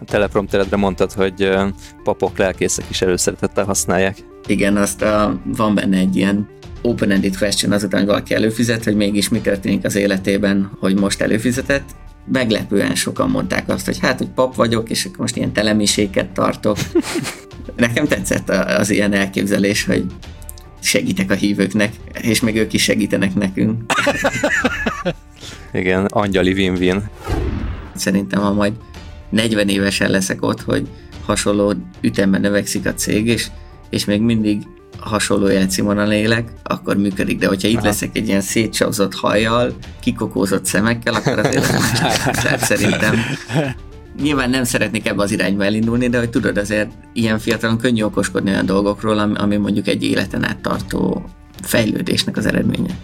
[0.00, 1.50] A teleprompteredre mondtad, hogy
[2.02, 4.16] papok, lelkészek is előszeretettel használják.
[4.46, 6.48] Igen, azt a, van benne egy ilyen
[6.82, 11.90] open-ended question azután, hogy valaki előfizet, hogy mégis mi történik az életében, hogy most előfizetett.
[12.32, 16.76] Meglepően sokan mondták azt, hogy hát, hogy pap vagyok, és most ilyen telemiséket tartok.
[17.76, 20.04] Nekem tetszett az ilyen elképzelés, hogy
[20.80, 21.92] segítek a hívőknek,
[22.22, 23.92] és még ők is segítenek nekünk.
[25.72, 27.08] Igen, angyali win-win.
[27.94, 28.72] Szerintem, ha majd
[29.30, 30.88] 40 évesen leszek ott, hogy
[31.24, 33.46] hasonló ütemben növekszik a cég, és,
[33.90, 34.62] és még mindig
[34.98, 37.38] hasonló jelcímonan élek, akkor működik.
[37.38, 37.86] De hogyha itt Aha.
[37.86, 41.66] leszek egy ilyen szétsavzott hajjal, kikokózott szemekkel, akkor azért
[42.42, 43.14] Tehát szerintem
[44.22, 48.50] nyilván nem szeretnék ebbe az irányba elindulni, de hogy tudod, azért ilyen fiatalon könnyű okoskodni
[48.50, 51.24] olyan dolgokról, ami, ami mondjuk egy életen át tartó
[51.62, 52.98] fejlődésnek az eredménye.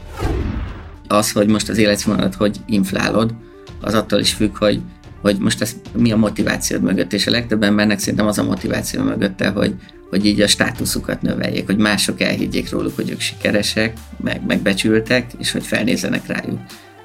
[1.09, 3.35] Az, hogy most az életszínvonalat hogy inflálod,
[3.81, 4.81] az attól is függ, hogy
[5.25, 9.03] hogy most ez mi a motivációd mögött, és a legtöbb embernek szerintem az a motiváció
[9.03, 9.75] mögötte, hogy,
[10.11, 15.51] hogy így a státuszukat növeljék, hogy mások elhiggyék róluk, hogy ők sikeresek, meg, megbecsültek, és
[15.51, 16.61] hogy felnézzenek rájuk.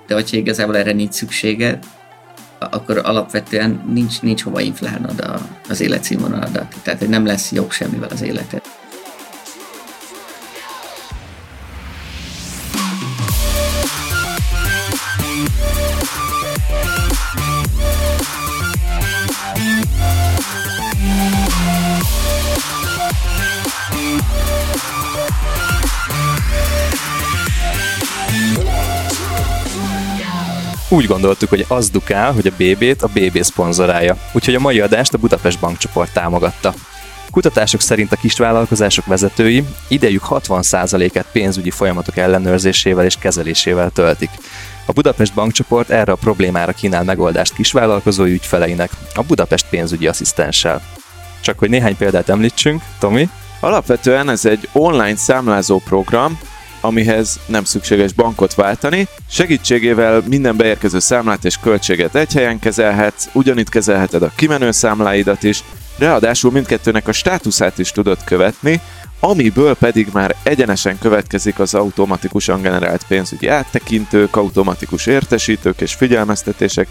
[0.07, 1.85] De hogyha igazából erre nincs szükséged,
[2.59, 6.75] akkor alapvetően nincs, nincs hova inflálnod a, az életszínvonaladat.
[6.83, 8.61] Tehát, nem lesz jobb semmivel az életed.
[30.91, 35.13] Úgy gondoltuk, hogy az dukál, hogy a BB-t a BB szponzorálja, úgyhogy a mai adást
[35.13, 36.73] a Budapest Bankcsoport támogatta.
[37.31, 44.29] Kutatások szerint a kisvállalkozások vezetői idejük 60%-át pénzügyi folyamatok ellenőrzésével és kezelésével töltik.
[44.85, 50.81] A Budapest Bankcsoport erre a problémára kínál megoldást kisvállalkozói ügyfeleinek, a Budapest pénzügyi asszisztenssel.
[51.41, 53.29] Csak hogy néhány példát említsünk, Tomi?
[53.59, 56.39] Alapvetően ez egy online számlázó program,
[56.81, 59.07] amihez nem szükséges bankot váltani.
[59.29, 65.63] Segítségével minden beérkező számlát és költséget egy helyen kezelhetsz, ugyanitt kezelheted a kimenő számláidat is,
[65.97, 68.81] ráadásul mindkettőnek a státuszát is tudod követni,
[69.19, 76.87] amiből pedig már egyenesen következik az automatikusan generált pénzügyi áttekintők, automatikus értesítők és figyelmeztetések,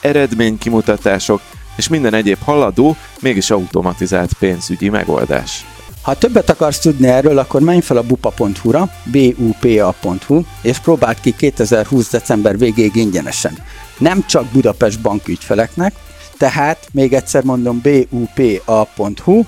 [0.00, 1.40] eredménykimutatások
[1.76, 5.64] és minden egyéb haladó, mégis automatizált pénzügyi megoldás.
[6.02, 12.10] Ha többet akarsz tudni erről, akkor menj fel a bupa.hu-ra, bupa.hu, és próbáld ki 2020.
[12.10, 13.58] december végéig ingyenesen.
[13.98, 15.94] Nem csak Budapest bank ügyfeleknek,
[16.36, 19.42] tehát még egyszer mondom bupa.hu,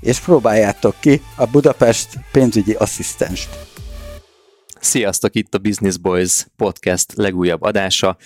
[0.00, 3.48] és próbáljátok ki a Budapest pénzügyi asszisztenst.
[4.80, 8.16] Sziasztok, itt a Business Boys podcast legújabb adása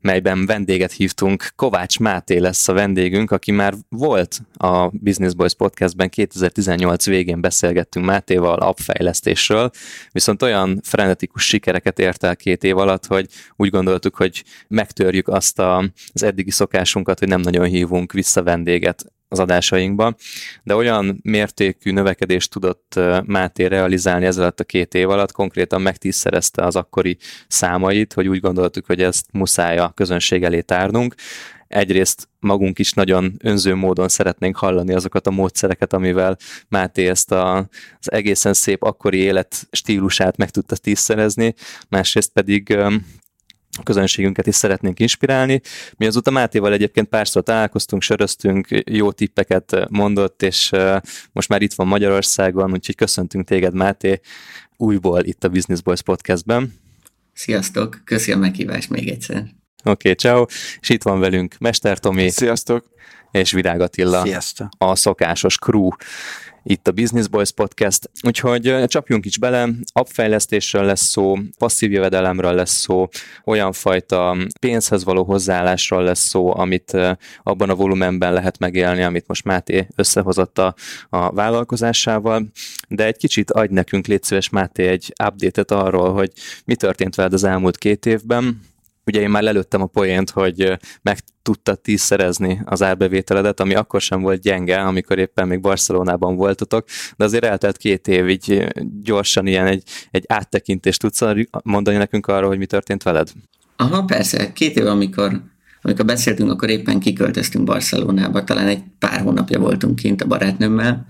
[0.00, 1.48] melyben vendéget hívtunk.
[1.56, 8.06] Kovács Máté lesz a vendégünk, aki már volt a Business Boys podcastben, 2018 végén beszélgettünk
[8.06, 9.70] Mátéval appfejlesztésről,
[10.12, 15.58] viszont olyan frenetikus sikereket ért el két év alatt, hogy úgy gondoltuk, hogy megtörjük azt
[15.58, 20.14] a, az eddigi szokásunkat, hogy nem nagyon hívunk vissza vendéget az adásainkba,
[20.62, 26.76] de olyan mértékű növekedést tudott Máté realizálni ez a két év alatt, konkrétan megtízszerezte az
[26.76, 27.16] akkori
[27.48, 31.14] számait, hogy úgy gondoltuk, hogy ezt muszáj a közönség elé tárnunk.
[31.68, 36.36] Egyrészt magunk is nagyon önző módon szeretnénk hallani azokat a módszereket, amivel
[36.68, 37.56] Máté ezt a,
[37.98, 41.54] az egészen szép akkori élet stílusát meg tudta tízszerezni,
[41.88, 42.78] másrészt pedig
[43.82, 45.60] közönségünket is szeretnénk inspirálni.
[45.96, 50.70] Mi azóta Mátéval egyébként párszor találkoztunk, söröztünk, jó tippeket mondott, és
[51.32, 54.20] most már itt van Magyarországon, úgyhogy köszöntünk téged, Máté,
[54.76, 56.74] újból itt a Business Boys podcastben.
[57.32, 59.36] Sziasztok, köszönöm a meghívást még egyszer.
[59.36, 59.54] Oké,
[59.84, 60.44] okay, ciao.
[60.80, 62.30] És itt van velünk Mester Tomi.
[62.30, 62.88] Sziasztok.
[63.30, 64.22] És Virág Attila.
[64.22, 64.68] Sziasztok.
[64.78, 65.88] A szokásos crew
[66.62, 72.76] itt a Business Boys Podcast, úgyhogy csapjunk is bele, appfejlesztésről lesz szó, passzív jövedelemről lesz
[72.76, 73.08] szó,
[73.44, 76.96] olyan fajta pénzhez való hozzáállásról lesz szó, amit
[77.42, 80.74] abban a volumenben lehet megélni, amit most Máté összehozott a,
[81.08, 82.50] a vállalkozásával,
[82.88, 86.32] de egy kicsit adj nekünk, légy szíves Máté, egy update-et arról, hogy
[86.64, 88.60] mi történt veled az elmúlt két évben,
[89.10, 94.20] Ugye én már lelőttem a poént, hogy meg tudtad tízszerezni az árbevételedet, ami akkor sem
[94.20, 96.84] volt gyenge, amikor éppen még Barcelonában voltatok,
[97.16, 98.66] de azért eltelt két év, így
[99.02, 101.22] gyorsan ilyen egy, egy áttekintést tudsz
[101.62, 103.32] mondani nekünk arról, hogy mi történt veled?
[103.76, 104.52] Aha, persze.
[104.52, 105.42] Két év, amikor,
[105.82, 111.06] amikor beszéltünk, akkor éppen kiköltöztünk Barcelonába, talán egy pár hónapja voltunk kint a barátnőmmel.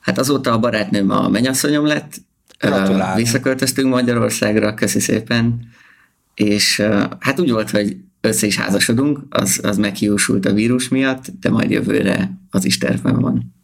[0.00, 2.14] Hát azóta a barátnőm a mennyasszonyom lett,
[2.58, 3.22] Gratulálni.
[3.22, 5.72] visszaköltöztünk Magyarországra, köszi szépen,
[6.34, 6.82] és
[7.18, 11.70] hát úgy volt, hogy össze is házasodunk, az, az meghiúsult a vírus miatt, de majd
[11.70, 13.54] jövőre az is tervben van.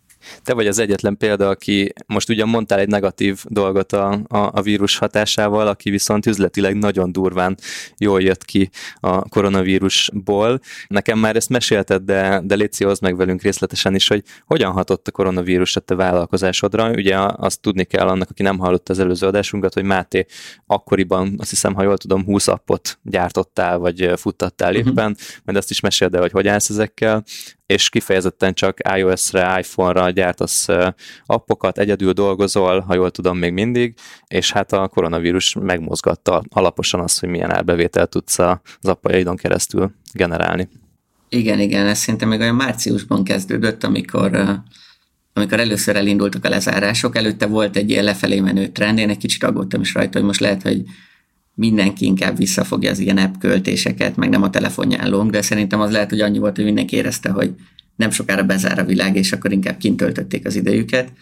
[0.43, 4.63] Te vagy az egyetlen példa, aki most ugyan mondtál egy negatív dolgot a, a, a
[4.63, 7.57] vírus hatásával, aki viszont üzletileg nagyon durván
[7.99, 8.71] jól jött ki
[9.01, 10.61] a koronavírusból.
[10.87, 15.11] Nekem már ezt mesélted, de, de Léci, meg velünk részletesen is, hogy hogyan hatott a
[15.11, 16.91] koronavírus a te vállalkozásodra.
[16.91, 20.27] Ugye azt tudni kell annak, aki nem hallotta az előző adásunkat, hogy Máté
[20.67, 24.89] akkoriban, azt hiszem, ha jól tudom, 20 appot gyártottál, vagy futtattál uh-huh.
[24.89, 27.25] éppen, mert azt is meséld el, hogy hogy állsz ezekkel
[27.71, 30.67] és kifejezetten csak iOS-re, iPhone-ra gyártasz
[31.27, 33.95] appokat, egyedül dolgozol, ha jól tudom még mindig,
[34.27, 40.69] és hát a koronavírus megmozgatta alaposan azt, hogy milyen árbevételt tudsz az appajaidon keresztül generálni.
[41.29, 44.61] Igen, igen, ez szerintem még olyan márciusban kezdődött, amikor
[45.33, 49.45] amikor először elindultak a lezárások, előtte volt egy ilyen lefelé menő trend, én egy kicsit
[49.45, 50.83] aggódtam is rajta, hogy most lehet, hogy
[51.61, 55.91] mindenki inkább visszafogja az ilyen app költéseket, meg nem a telefonján lóng, de szerintem az
[55.91, 57.55] lehet, hogy annyi volt, hogy mindenki érezte, hogy
[57.97, 61.12] nem sokára bezár a világ, és akkor inkább kint töltötték az idejüket.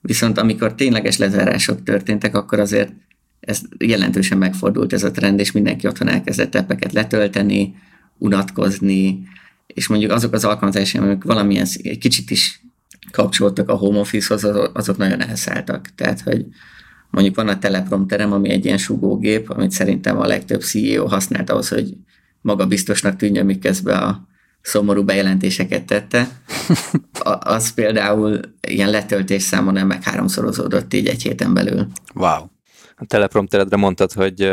[0.00, 2.92] Viszont amikor tényleges lezárások történtek, akkor azért
[3.40, 7.74] ez jelentősen megfordult ez a trend, és mindenki otthon elkezdett appeket letölteni,
[8.18, 9.22] unatkozni,
[9.66, 12.62] és mondjuk azok az alkalmazások, amik valamilyen egy kicsit is
[13.10, 15.88] kapcsolódtak a home office-hoz, azok nagyon elszálltak.
[15.94, 16.46] Tehát, hogy
[17.10, 21.68] Mondjuk van a teleprompterem, ami egy ilyen sugógép, amit szerintem a legtöbb CEO használt ahhoz,
[21.68, 21.96] hogy
[22.40, 24.26] maga biztosnak tűnjön, miközben a
[24.60, 26.28] szomorú bejelentéseket tette.
[27.12, 31.86] A, az például ilyen letöltés számon nem meg háromszorozódott így egy héten belül.
[32.14, 32.44] Wow.
[32.96, 34.50] A teleprompteredre mondtad, hogy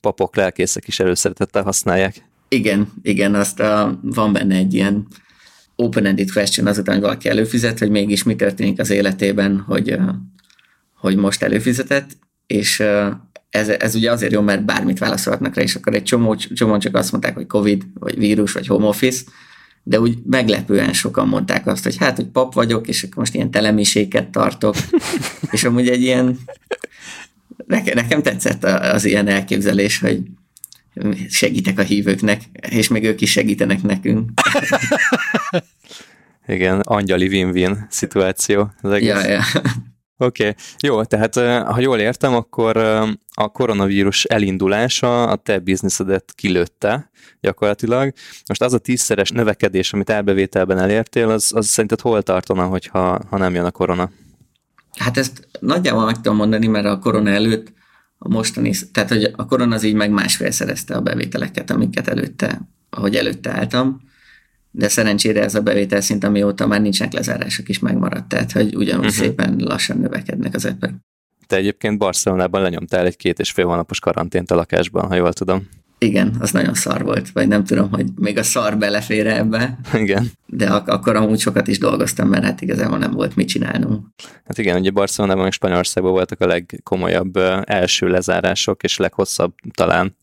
[0.00, 2.24] papok, lelkészek is előszeretettel használják.
[2.48, 5.06] Igen, igen, azt a, van benne egy ilyen
[5.76, 9.98] open-ended question azután, hogy valaki előfizet, hogy mégis mi történik az életében, hogy
[10.96, 12.16] hogy most előfizetett,
[12.46, 12.82] és
[13.50, 16.96] ez, ez ugye azért jó, mert bármit válaszolhatnak rá, és akkor egy csomó, csomó csak
[16.96, 19.22] azt mondták, hogy Covid, vagy vírus, vagy home office,
[19.82, 23.50] de úgy meglepően sokan mondták azt, hogy hát, hogy pap vagyok, és akkor most ilyen
[23.50, 24.76] telemiséket tartok,
[25.52, 26.38] és amúgy egy ilyen,
[27.66, 30.20] nekem, nekem tetszett az ilyen elképzelés, hogy
[31.28, 34.30] segítek a hívőknek, és még ők is segítenek nekünk.
[36.46, 38.72] Igen, angyali win-win szituáció.
[38.80, 39.08] Az egész.
[39.08, 39.42] Ja, ja.
[40.18, 40.62] Oké, okay.
[40.80, 41.34] jó, tehát
[41.66, 42.76] ha jól értem, akkor
[43.34, 47.10] a koronavírus elindulása a te bizniszedet kilőtte
[47.40, 48.12] gyakorlatilag.
[48.46, 53.38] Most az a tízszeres növekedés, amit elbevételben elértél, az, az szerinted hol tartana, hogyha, ha
[53.38, 54.10] nem jön a korona?
[54.98, 57.72] Hát ezt nagyjából meg tudom mondani, mert a korona előtt
[58.18, 62.60] a mostani, tehát hogy a korona az így meg másfél szerezte a bevételeket, amiket előtte,
[62.90, 64.00] ahogy előtte álltam
[64.76, 69.04] de szerencsére ez a bevétel szint, amióta már nincsenek lezárások is megmaradt, tehát hogy ugyanúgy
[69.04, 69.20] uh-huh.
[69.20, 70.94] szépen lassan növekednek az epek.
[71.46, 75.68] Te egyébként Barcelonában lenyomtál egy két és fél hónapos karantént a lakásban, ha jól tudom.
[75.98, 79.78] Igen, az nagyon szar volt, vagy nem tudom, hogy még a szar belefér ebbe.
[79.94, 80.30] Igen.
[80.46, 84.06] De ak- akkor amúgy sokat is dolgoztam, mert hát igazából nem volt mit csinálnunk.
[84.44, 90.16] Hát igen, ugye Barcelonában és Spanyolországban voltak a legkomolyabb első lezárások, és leghosszabb talán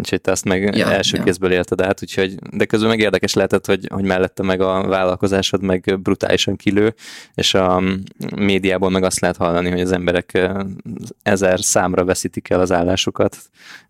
[0.00, 1.22] Úgyhogy te azt meg ja, első ja.
[1.22, 5.62] kézből élted át, úgyhogy, de közben meg érdekes lehetett, hogy, hogy mellette meg a vállalkozásod
[5.62, 6.94] meg brutálisan kilő,
[7.34, 7.82] és a
[8.36, 10.50] médiából meg azt lehet hallani, hogy az emberek
[11.22, 13.38] ezer számra veszítik el az állásukat.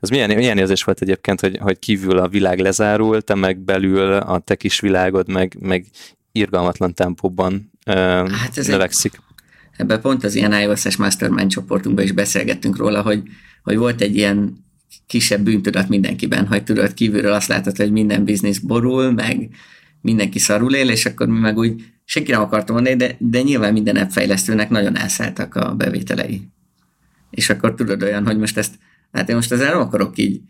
[0.01, 4.13] Ez milyen, milyen érzés volt egyébként, hogy, hogy kívül a világ lezárul, te meg belül
[4.13, 5.87] a te kis világod meg, meg
[6.33, 9.13] irgalmatlan tempóban hát ez növekszik.
[9.15, 9.21] Egy,
[9.77, 13.23] ebben pont az ilyen iOS-es mastermind csoportunkban is beszélgettünk róla, hogy,
[13.63, 14.69] hogy volt egy ilyen
[15.07, 19.49] kisebb bűntudat mindenkiben, hogy tudod, kívülről azt látod, hogy minden biznisz borul, meg
[20.01, 23.73] mindenki szarul él, és akkor mi meg úgy, senki nem akartam mondani, de, de nyilván
[23.73, 26.49] minden app fejlesztőnek nagyon elszálltak a bevételei.
[27.31, 28.75] És akkor tudod olyan, hogy most ezt,
[29.13, 30.41] hát én most ezzel nem akarok így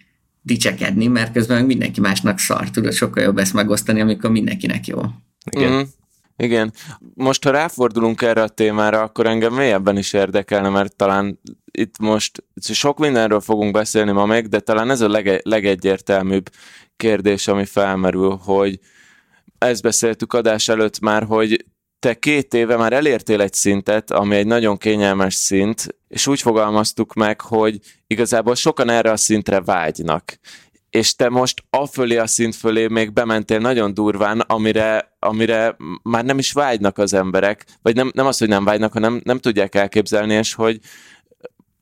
[0.43, 5.01] dicsekedni, mert közben mindenki másnak szar, tudod, sokkal jobb ezt megosztani, amikor mindenkinek jó.
[5.51, 5.73] Igen.
[5.73, 5.81] Mm.
[6.41, 6.73] Igen.
[7.15, 12.45] Most, ha ráfordulunk erre a témára, akkor engem mélyebben is érdekelne, mert talán itt most
[12.55, 16.51] sok mindenről fogunk beszélni ma meg, de talán ez a lege, legegyértelműbb
[16.97, 18.79] kérdés, ami felmerül, hogy
[19.59, 21.65] ezt beszéltük adás előtt már, hogy
[21.99, 27.13] te két éve már elértél egy szintet, ami egy nagyon kényelmes szint, és úgy fogalmaztuk
[27.15, 30.39] meg, hogy igazából sokan erre a szintre vágynak
[30.91, 36.25] és te most a fölé a szint fölé még bementél nagyon durván, amire, amire már
[36.25, 39.75] nem is vágynak az emberek, vagy nem, nem az, hogy nem vágynak, hanem nem tudják
[39.75, 40.81] elképzelni, és hogy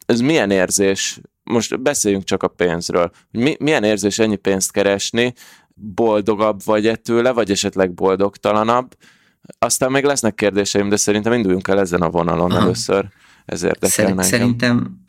[0.07, 5.35] ez milyen érzés, most beszéljünk csak a pénzről, mi, milyen érzés ennyi pénzt keresni,
[5.75, 8.97] boldogabb vagy ettőle, vagy esetleg boldogtalanabb,
[9.59, 12.61] aztán még lesznek kérdéseim, de szerintem induljunk el ezen a vonalon Aha.
[12.61, 13.09] először,
[13.45, 15.03] ez érdekel Szer- Szerintem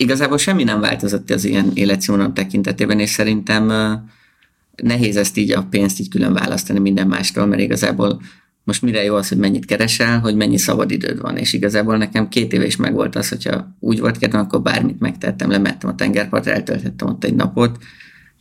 [0.00, 3.72] igazából semmi nem változott az ilyen életszínvonal tekintetében, és szerintem
[4.82, 8.20] nehéz ezt így a pénzt így külön választani minden mástól, mert igazából
[8.64, 12.52] most mire jó az, hogy mennyit keresel, hogy mennyi szabadidőd van, és igazából nekem két
[12.52, 17.08] éve is megvolt az, hogyha úgy volt kedvem, akkor bármit megtettem, lemettem a tengerpartra, eltöltöttem
[17.08, 17.78] ott egy napot,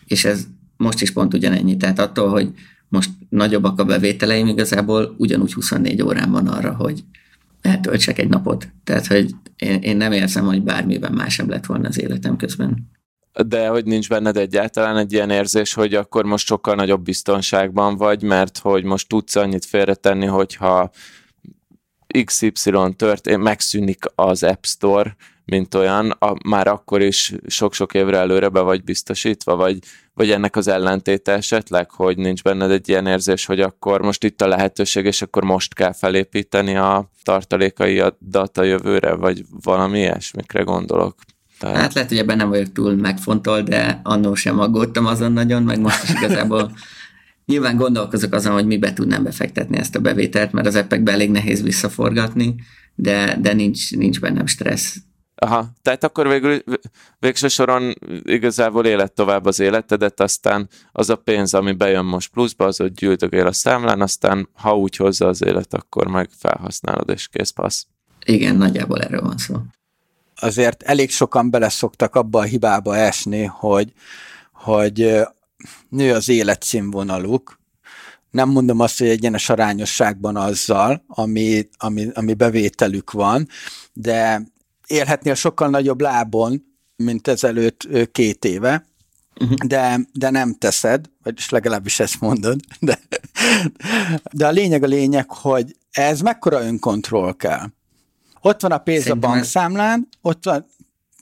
[0.06, 0.48] és ez
[0.78, 1.78] most is pont ugyanennyi.
[1.78, 2.52] Tehát attól, hogy
[2.88, 7.04] most nagyobbak a bevételeim, igazából ugyanúgy 24 órán van arra, hogy
[7.62, 8.68] eltöltsek egy napot.
[8.84, 12.90] Tehát, hogy én, én nem érzem, hogy bármiben másabb lett volna az életem közben.
[13.48, 18.24] De hogy nincs benned egyáltalán egy ilyen érzés, hogy akkor most sokkal nagyobb biztonságban vagy,
[18.24, 20.92] mert hogy most tudsz annyit félretenni, hogyha
[22.24, 28.50] XY történt, megszűnik az App Store, mint olyan, a, már akkor is sok-sok évre előre
[28.50, 29.80] be vagy biztosítva, vagy,
[30.20, 34.42] vagy ennek az ellentéte esetleg, hogy nincs benned egy ilyen érzés, hogy akkor most itt
[34.42, 40.62] a lehetőség, és akkor most kell felépíteni a tartalékai adat a jövőre, vagy valami ilyesmikre
[40.62, 41.16] gondolok.
[41.60, 41.78] Tehát...
[41.78, 45.80] Hát lehet, hogy ebben nem vagyok túl megfontol, de annó sem aggódtam azon nagyon, meg
[45.80, 46.72] most is igazából
[47.50, 51.64] nyilván gondolkozok azon, hogy mibe tudnám befektetni ezt a bevételt, mert az epekbe elég nehéz
[51.64, 52.56] visszaforgatni,
[52.96, 54.96] de, de nincs, nincs bennem stressz.
[55.42, 56.64] Aha, tehát akkor végül,
[57.20, 57.94] végső soron
[58.24, 62.96] igazából élet tovább az életedet, aztán az a pénz, ami bejön most pluszba, az ott
[62.96, 67.86] gyűjtögél a számlán, aztán ha úgy hozza az élet, akkor meg felhasználod és kész passz.
[68.26, 69.56] Igen, nagyjából erről van szó.
[70.36, 73.94] Azért elég sokan beleszoktak abba a hibába esni, hogy,
[74.54, 75.22] hogy
[75.90, 77.60] nő az életszínvonaluk,
[78.32, 83.48] nem mondom azt, hogy egyenes arányosságban azzal, ami, ami, ami bevételük van,
[83.94, 84.42] de
[84.90, 86.64] élhetnél sokkal nagyobb lábon,
[86.96, 88.86] mint ezelőtt két éve,
[89.40, 89.58] uh-huh.
[89.58, 93.00] de, de nem teszed, vagyis legalábbis ezt mondod, de,
[94.32, 97.66] de a lényeg a lényeg, hogy ez mekkora önkontroll kell.
[98.42, 100.66] Ott van a pénz Szerintem a bankszámlán, ott van,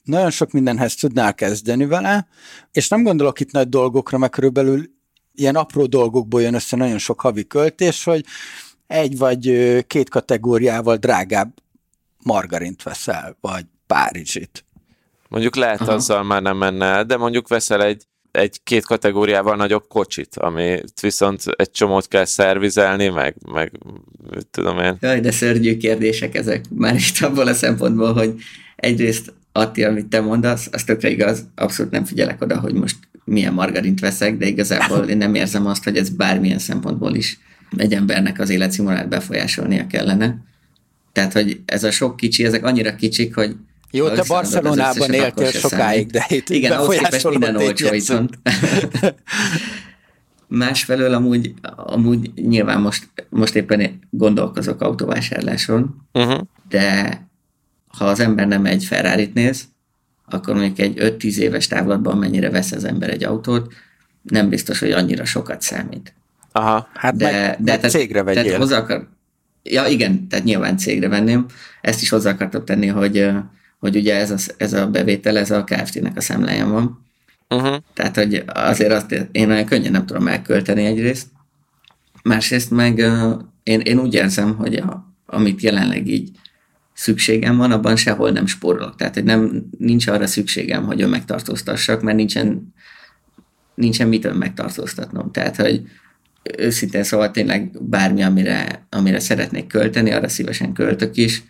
[0.03, 2.27] nagyon sok mindenhez tudnál kezdeni vele,
[2.71, 4.89] és nem gondolok itt nagy dolgokra, mert körülbelül
[5.33, 8.25] ilyen apró dolgokból jön össze nagyon sok havi költés, hogy
[8.87, 9.51] egy vagy
[9.87, 11.53] két kategóriával drágább
[12.27, 14.65] margarint veszel, vagy Párizsit.
[15.29, 15.91] Mondjuk lehet Aha.
[15.91, 20.81] azzal már nem menne el, de mondjuk veszel egy, egy két kategóriával nagyobb kocsit, ami
[21.01, 23.71] viszont egy csomót kell szervizelni, meg, meg
[24.51, 24.97] tudom én.
[24.99, 26.65] Jaj, de szörnyű kérdések ezek.
[26.69, 28.33] Már itt abból a szempontból, hogy
[28.75, 33.53] egyrészt Atti, amit te mondasz, az tökre igaz, abszolút nem figyelek oda, hogy most milyen
[33.53, 37.39] margarint veszek, de igazából én nem érzem azt, hogy ez bármilyen szempontból is
[37.77, 40.46] egy embernek az életszínvonalát befolyásolnia kellene.
[41.17, 43.55] Tehát, hogy ez a sok kicsi, ezek annyira kicsik, hogy
[43.91, 48.39] jó, te Barcelonában éltél sokáig, de itt Igen, ahhoz képest minden olcsó viszont.
[50.47, 56.41] Másfelől amúgy, amúgy nyilván most, most éppen gondolkozok autóvásárláson, uh-huh.
[56.69, 57.21] de
[57.87, 59.63] ha az ember nem egy ferrari néz,
[60.25, 63.73] akkor mondjuk egy 5-10 éves távlatban mennyire vesz az ember egy autót,
[64.21, 66.13] nem biztos, hogy annyira sokat számít.
[66.51, 68.43] Aha, hát de, meg, de meg tehát, cégre vegyél.
[68.43, 69.07] Tehát hozzá akar,
[69.69, 71.45] Ja, igen, tehát nyilván cégre venném.
[71.81, 73.29] Ezt is hozzá akartam tenni, hogy,
[73.79, 77.05] hogy ugye ez a, ez a bevétel, ez a Kft-nek a számláján van.
[77.49, 77.77] Uh-huh.
[77.93, 81.27] Tehát, hogy azért azt én olyan könnyen nem tudom elkölteni egyrészt.
[82.23, 82.97] Másrészt meg
[83.63, 86.29] én, én úgy érzem, hogy a, amit jelenleg így
[86.93, 88.95] szükségem van, abban sehol nem spórolok.
[88.95, 92.73] Tehát, hogy nem, nincs arra szükségem, hogy önmegtartóztassak, mert nincsen,
[93.75, 95.31] nincsen mit önmegtartóztatnom.
[95.31, 95.81] Tehát, hogy
[96.57, 101.43] őszintén szóval tényleg bármi, amire, amire szeretnék költeni, arra szívesen költök is,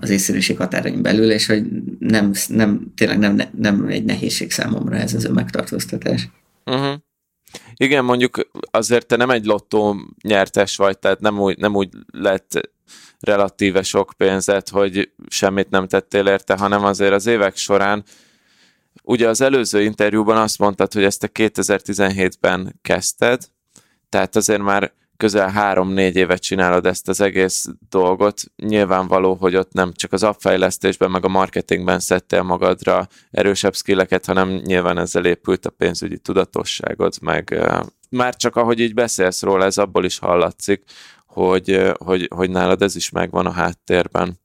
[0.00, 1.62] az észszerűség határain belül, és hogy
[1.98, 6.28] nem, nem tényleg nem, nem egy nehézség számomra ez az önmegtartóztatás.
[6.64, 6.94] Uh-huh.
[7.76, 12.70] Igen, mondjuk azért te nem egy lottó nyertes vagy, tehát nem úgy, nem úgy lett
[13.20, 18.04] relatíve sok pénzet, hogy semmit nem tettél érte, hanem azért az évek során
[19.08, 23.42] Ugye az előző interjúban azt mondtad, hogy ezt a 2017-ben kezdted,
[24.08, 29.92] tehát azért már közel három-négy évet csinálod ezt az egész dolgot, nyilvánvaló, hogy ott nem
[29.92, 35.70] csak az appfejlesztésben, meg a marketingben szedtél magadra erősebb skilleket, hanem nyilván ezzel épült a
[35.70, 37.60] pénzügyi tudatosságod, meg
[38.10, 40.82] már csak ahogy így beszélsz róla, ez abból is hallatszik,
[41.26, 44.38] hogy, hogy, hogy nálad ez is megvan a háttérben.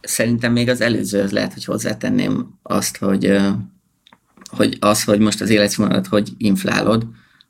[0.00, 3.36] Szerintem még az előzőhöz lehet, hogy hozzátenném azt, hogy,
[4.50, 7.06] hogy az, hogy most az életszínvonalat hogy inflálod,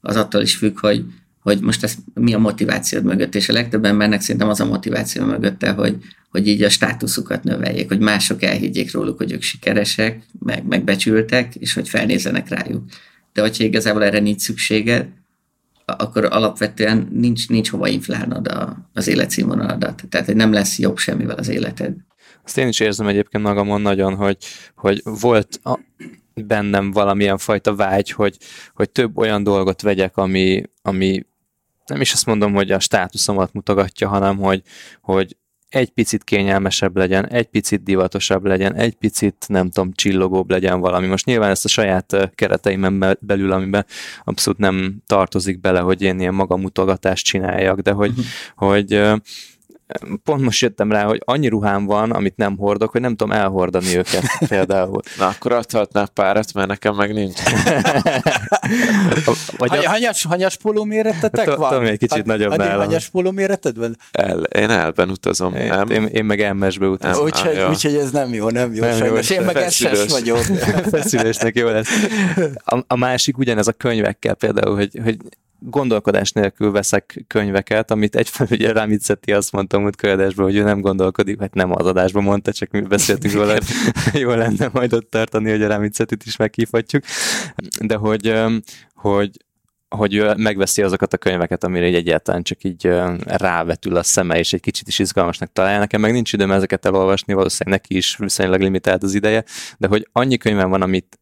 [0.06, 1.04] az attól is függ, hogy,
[1.40, 5.24] hogy most ez mi a motivációd mögött, és a legtöbb embernek szerintem az a motiváció
[5.24, 5.96] mögötte, hogy,
[6.30, 11.72] hogy így a státuszukat növeljék, hogy mások elhiggyék róluk, hogy ők sikeresek, meg, megbecsültek, és
[11.72, 12.82] hogy felnézzenek rájuk.
[13.32, 15.06] De hogyha igazából erre nincs szükséged,
[15.84, 20.02] akkor alapvetően nincs, nincs hova inflálnod a, az életszínvonaladat.
[20.08, 21.94] Tehát, nem lesz jobb semmivel az életed.
[22.44, 24.36] Azt én is érzem egyébként magamon nagyon, hogy,
[24.74, 25.78] hogy volt a,
[26.44, 28.36] bennem valamilyen fajta vágy, hogy,
[28.74, 31.26] hogy több olyan dolgot vegyek, ami, ami
[31.86, 34.62] nem is azt mondom, hogy a státuszomat mutogatja, hanem hogy,
[35.00, 35.36] hogy
[35.68, 41.06] egy picit kényelmesebb legyen, egy picit divatosabb legyen, egy picit, nem tudom, csillogóbb legyen valami.
[41.06, 43.86] Most nyilván ezt a saját kereteimen belül, amiben
[44.24, 48.24] abszolút nem tartozik bele, hogy én ilyen magamutogatást csináljak, de hogy, uh-huh.
[48.54, 49.02] hogy
[50.24, 53.96] pont most jöttem rá, hogy annyi ruhám van, amit nem hordok, hogy nem tudom elhordani
[53.96, 55.00] őket például.
[55.18, 57.40] Na, akkor adhatnál párat, mert nekem meg nincs.
[59.56, 59.88] Vagy a...
[59.88, 61.68] hanyas, hanyas póló méretetek van?
[61.68, 62.78] Tudom, egy kicsit hát, nagyobb nálam.
[62.78, 63.96] Hanyas póló méreted van?
[64.12, 65.90] El, én elben utazom, én, nem?
[65.90, 67.24] Én, én meg MS-be utazom.
[67.24, 68.84] Úgyhogy ah, úgy, ez nem jó, nem jó.
[68.84, 69.30] Nem sajnos.
[69.30, 70.38] Jó, én meg SS vagyok.
[70.92, 71.88] Feszülésnek jó lesz.
[72.64, 75.16] A, a másik ugyanez a könyvekkel például, hogy, hogy
[75.58, 80.80] gondolkodás nélkül veszek könyveket, amit egyfelől ugye Ramiceti azt mondta múlt könyvadásban, hogy ő nem
[80.80, 83.58] gondolkodik, hát nem az adásban mondta, csak mi beszéltünk róla,
[84.12, 87.02] jó lenne majd ott tartani, hogy a Ramicetit is meghívhatjuk,
[87.80, 88.34] de hogy,
[88.94, 89.30] hogy
[89.88, 92.88] hogy ő megveszi azokat a könyveket, amire egy egyáltalán csak így
[93.24, 95.78] rávetül a szeme, és egy kicsit is izgalmasnak találja.
[95.78, 99.44] Nekem meg nincs időm ezeket elolvasni, valószínűleg neki is viszonylag limitált az ideje,
[99.78, 101.18] de hogy annyi könyvem van, amit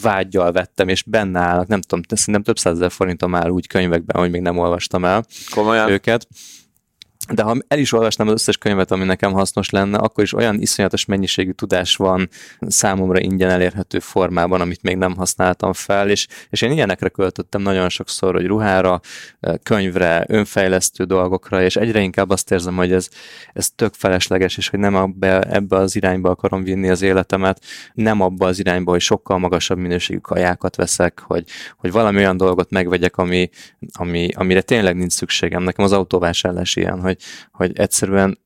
[0.00, 4.30] vágyjal vettem, és benne állnak, nem tudom, szerintem több százezer forintom áll úgy könyvekben, hogy
[4.30, 5.90] még nem olvastam el Komolyan?
[5.90, 6.26] őket
[7.32, 10.60] de ha el is olvasnám az összes könyvet, ami nekem hasznos lenne, akkor is olyan
[10.60, 12.28] iszonyatos mennyiségű tudás van
[12.60, 17.88] számomra ingyen elérhető formában, amit még nem használtam fel, és, és én ilyenekre költöttem nagyon
[17.88, 19.00] sokszor, hogy ruhára,
[19.62, 23.08] könyvre, önfejlesztő dolgokra, és egyre inkább azt érzem, hogy ez,
[23.52, 28.20] ez tök felesleges, és hogy nem abba, ebbe az irányba akarom vinni az életemet, nem
[28.20, 31.44] abba az irányba, hogy sokkal magasabb minőségű kajákat veszek, hogy,
[31.76, 33.50] hogy valami olyan dolgot megvegyek, ami,
[33.92, 35.62] ami, amire tényleg nincs szükségem.
[35.62, 37.17] Nekem az autóvásárlás ilyen, hogy,
[37.52, 38.38] hogy egyszerűen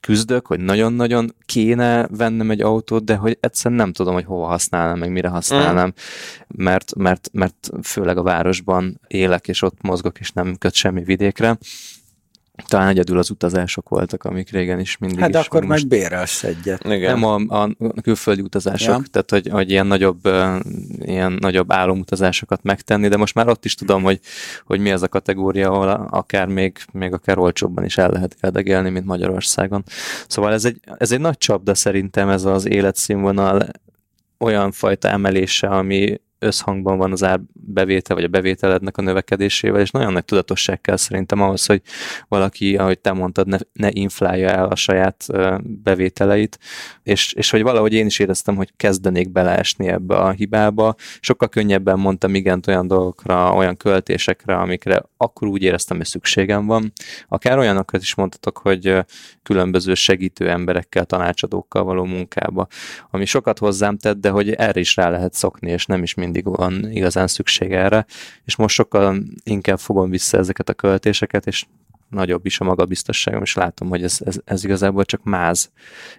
[0.00, 4.98] küzdök, hogy nagyon-nagyon kéne vennem egy autót, de hogy egyszerűen nem tudom, hogy hova használnám,
[4.98, 5.92] meg mire használnám,
[6.48, 11.58] mert, mert, mert főleg a városban élek, és ott mozgok, és nem köt semmi vidékre,
[12.66, 15.36] talán egyedül az utazások voltak, amik régen is mindig hát is.
[15.36, 15.80] Akkor most...
[15.80, 16.84] meg bérelsz egyet.
[16.84, 17.18] Igen.
[17.18, 19.02] Nem a, a külföldi utazások, ja.
[19.10, 20.28] tehát hogy, hogy ilyen nagyobb,
[20.98, 24.20] ilyen nagyobb álomutazásokat megtenni, de most már ott is tudom, hogy,
[24.64, 28.90] hogy mi az a kategória, ahol akár még, még akár olcsóbban is el lehet érdegelni,
[28.90, 29.84] mint Magyarországon.
[30.28, 33.68] Szóval ez egy, ez egy nagy csapda szerintem ez az életszínvonal
[34.38, 40.12] olyan fajta emelése, ami összhangban van az árbevétel, vagy a bevételednek a növekedésével, és nagyon
[40.12, 41.82] nagy tudatosság kell szerintem ahhoz, hogy
[42.28, 45.26] valaki, ahogy te mondtad, ne, ne inflálja el a saját
[45.62, 46.58] bevételeit,
[47.02, 50.94] és, és hogy valahogy én is éreztem, hogy kezdenék beleesni ebbe a hibába.
[51.20, 56.92] Sokkal könnyebben mondtam igent olyan dolgokra, olyan költésekre, amikre akkor úgy éreztem, hogy szükségem van.
[57.28, 58.96] Akár olyanokat is mondhatok, hogy
[59.42, 62.66] különböző segítő emberekkel, tanácsadókkal való munkába,
[63.10, 66.31] ami sokat hozzám tett, de hogy erre is rá lehet szokni, és nem is mind
[66.32, 68.06] mindig van igazán szükség erre,
[68.44, 71.64] és most sokkal inkább fogom vissza ezeket a költéseket, és
[72.08, 75.70] nagyobb is a magabiztosságom, és látom, hogy ez, ez, ez igazából csak máz,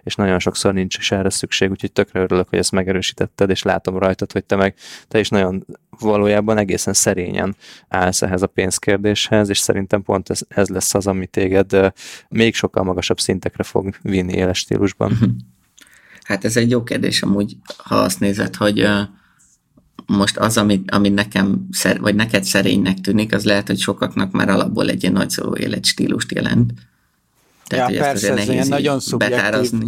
[0.02, 3.98] és nagyon sokszor nincs is erre szükség, úgyhogy tökre örülök, hogy ezt megerősítetted, és látom
[3.98, 4.74] rajtad, hogy te meg,
[5.08, 5.66] te is nagyon
[5.98, 7.56] valójában egészen szerényen
[7.88, 11.92] állsz ehhez a pénzkérdéshez, és szerintem pont ez, ez lesz az, ami téged
[12.28, 15.12] még sokkal magasabb szintekre fog vinni éles stílusban.
[16.24, 18.86] Hát ez egy jó kérdés amúgy, ha azt nézed, hogy
[20.06, 24.48] most az, ami, ami nekem, szer, vagy neked szerénynek tűnik, az lehet, hogy sokaknak már
[24.48, 26.72] alapból egy ilyen nagyszóló életstílust jelent.
[27.66, 29.86] Tehát, ja, hogy persze, ez nehéz nagyon betárazni.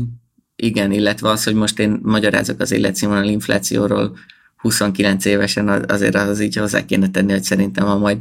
[0.57, 4.16] Igen, illetve az, hogy most én magyarázok az életszínvonal inflációról
[4.57, 8.20] 29 évesen, azért az így hozzá kéne tenni, hogy szerintem ha majd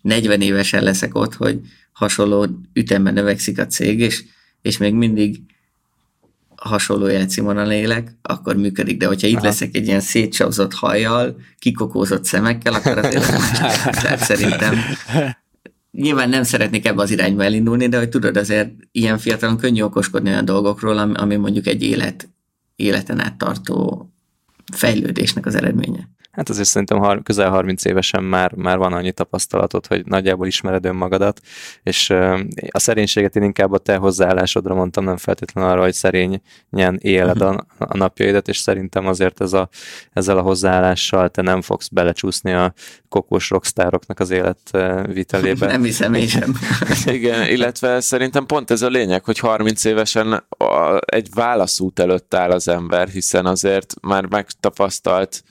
[0.00, 1.60] 40 évesen leszek ott, hogy
[1.92, 4.24] hasonló ütemben növekszik a cég, és,
[4.62, 5.40] és még mindig
[6.68, 9.44] hasonló jelcímon élek, akkor működik, de hogyha itt Aha.
[9.44, 13.26] leszek egy ilyen szétsavzott hajjal, kikokózott szemekkel, akkor azért
[14.02, 14.74] Tehát szerintem
[15.90, 20.30] nyilván nem szeretnék ebbe az irányba elindulni, de hogy tudod, azért ilyen fiatalon könnyű okoskodni
[20.30, 22.28] olyan dolgokról, ami, ami mondjuk egy élet,
[22.76, 24.08] életen át tartó
[24.72, 26.08] fejlődésnek az eredménye.
[26.34, 30.84] Hát azért szerintem har- közel 30 évesen már, már van annyi tapasztalatod, hogy nagyjából ismered
[30.84, 31.40] önmagadat,
[31.82, 32.10] és
[32.70, 37.66] a szerénységet én inkább a te hozzáállásodra mondtam, nem feltétlenül arra, hogy szerényen éled a,
[37.78, 39.68] a napjaidat, és szerintem azért ez a,
[40.12, 42.72] ezzel a hozzáállással te nem fogsz belecsúszni a
[43.08, 45.66] kokós rockstároknak az életvitelébe.
[45.72, 46.54] Nem hiszem én sem.
[47.14, 50.44] Igen, illetve szerintem pont ez a lényeg, hogy 30 évesen
[51.04, 55.42] egy válaszút előtt áll az ember, hiszen azért már megtapasztalt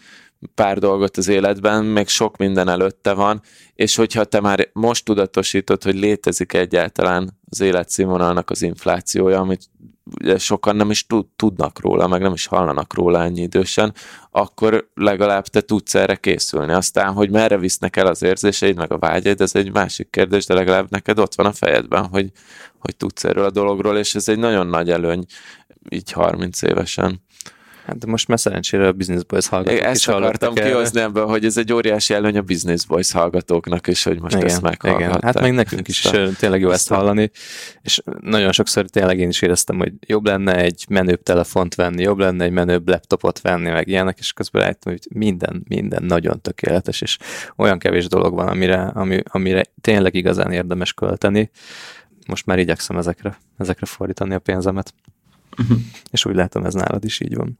[0.55, 3.41] pár dolgot az életben, még sok minden előtte van,
[3.75, 9.69] és hogyha te már most tudatosítod, hogy létezik egyáltalán az életszínvonalnak az inflációja, amit
[10.37, 13.93] sokan nem is tudnak róla, meg nem is hallanak róla ennyi idősen,
[14.31, 16.73] akkor legalább te tudsz erre készülni.
[16.73, 20.53] Aztán, hogy merre visznek el az érzéseid, meg a vágyaid, ez egy másik kérdés, de
[20.53, 22.31] legalább neked ott van a fejedben, hogy,
[22.79, 25.25] hogy tudsz erről a dologról, és ez egy nagyon nagy előny
[25.89, 27.21] így 30 évesen.
[27.85, 31.45] Hát de most már szerencsére a Business Boys hallgatók Ezt is akartam kihozni ebből, hogy
[31.45, 35.09] ez egy óriási előny a Business Boys hallgatóknak, és hogy most igen, ezt meghallgatták.
[35.09, 35.21] Igen.
[35.23, 37.31] Hát meg nekünk is tényleg jó ezt hallani,
[37.81, 42.17] és nagyon sokszor tényleg én is éreztem, hogy jobb lenne egy menőbb telefont venni, jobb
[42.17, 47.01] lenne egy menőbb laptopot venni, meg ilyenek, és közben rájöttem, hogy minden, minden nagyon tökéletes,
[47.01, 47.17] és
[47.55, 51.51] olyan kevés dolog van, amire, ami, amire tényleg igazán érdemes költeni.
[52.27, 54.93] Most már igyekszem ezekre, ezekre fordítani a pénzemet.
[55.57, 55.77] Uh-huh.
[56.11, 57.59] És úgy látom, ez nálad is így van.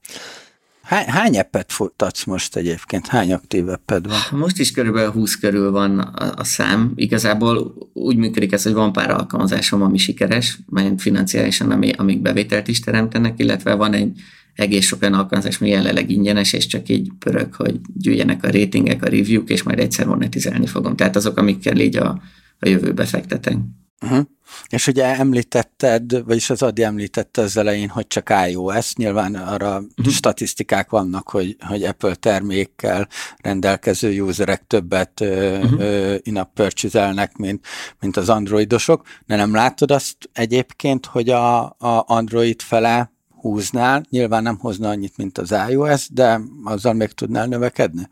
[0.84, 3.08] Hány, hány appet futtatsz most egyébként?
[3.08, 4.40] Hány aktív apped van?
[4.40, 6.92] Most is körülbelül 20 körül van a, a szám.
[6.96, 12.68] Igazából úgy működik ez, hogy van pár alkalmazásom, ami sikeres, mert financiálisan, ami, amik bevételt
[12.68, 14.20] is teremtenek, illetve van egy
[14.54, 19.04] egész sok olyan alkalmazás, ami jelenleg ingyenes, és csak így pörög, hogy gyűjjenek a ratingek,
[19.04, 20.96] a review és majd egyszer monetizálni fogom.
[20.96, 22.22] Tehát azok, amikkel így a,
[22.60, 23.58] a jövőbe fektetek.
[24.04, 24.26] Uh-huh.
[24.68, 30.14] És ugye említetted, vagyis az Adi említette az elején, hogy csak iOS, nyilván arra uh-huh.
[30.14, 36.16] statisztikák vannak, hogy, hogy Apple termékkel rendelkező userek többet uh-huh.
[36.22, 37.66] in-app purchase mint,
[38.00, 44.44] mint az androidosok, de nem látod azt egyébként, hogy a, a Android fele húznál, nyilván
[44.44, 48.08] nem hozna annyit, mint az iOS, de azzal még tudnál növekedni?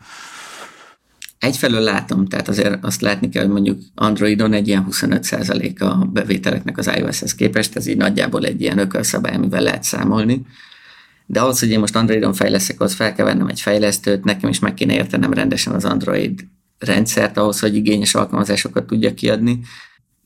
[1.41, 6.77] Egyfelől látom, tehát azért azt látni kell, hogy mondjuk Androidon egy ilyen 25% a bevételeknek
[6.77, 10.45] az iOS-hez képest, ez így nagyjából egy ilyen ökölszabály, amivel lehet számolni.
[11.25, 14.59] De ahhoz, hogy én most Androidon fejleszek, az fel kell vennem egy fejlesztőt, nekem is
[14.59, 16.45] meg kéne értenem rendesen az Android
[16.79, 19.59] rendszert ahhoz, hogy igényes alkalmazásokat tudja kiadni.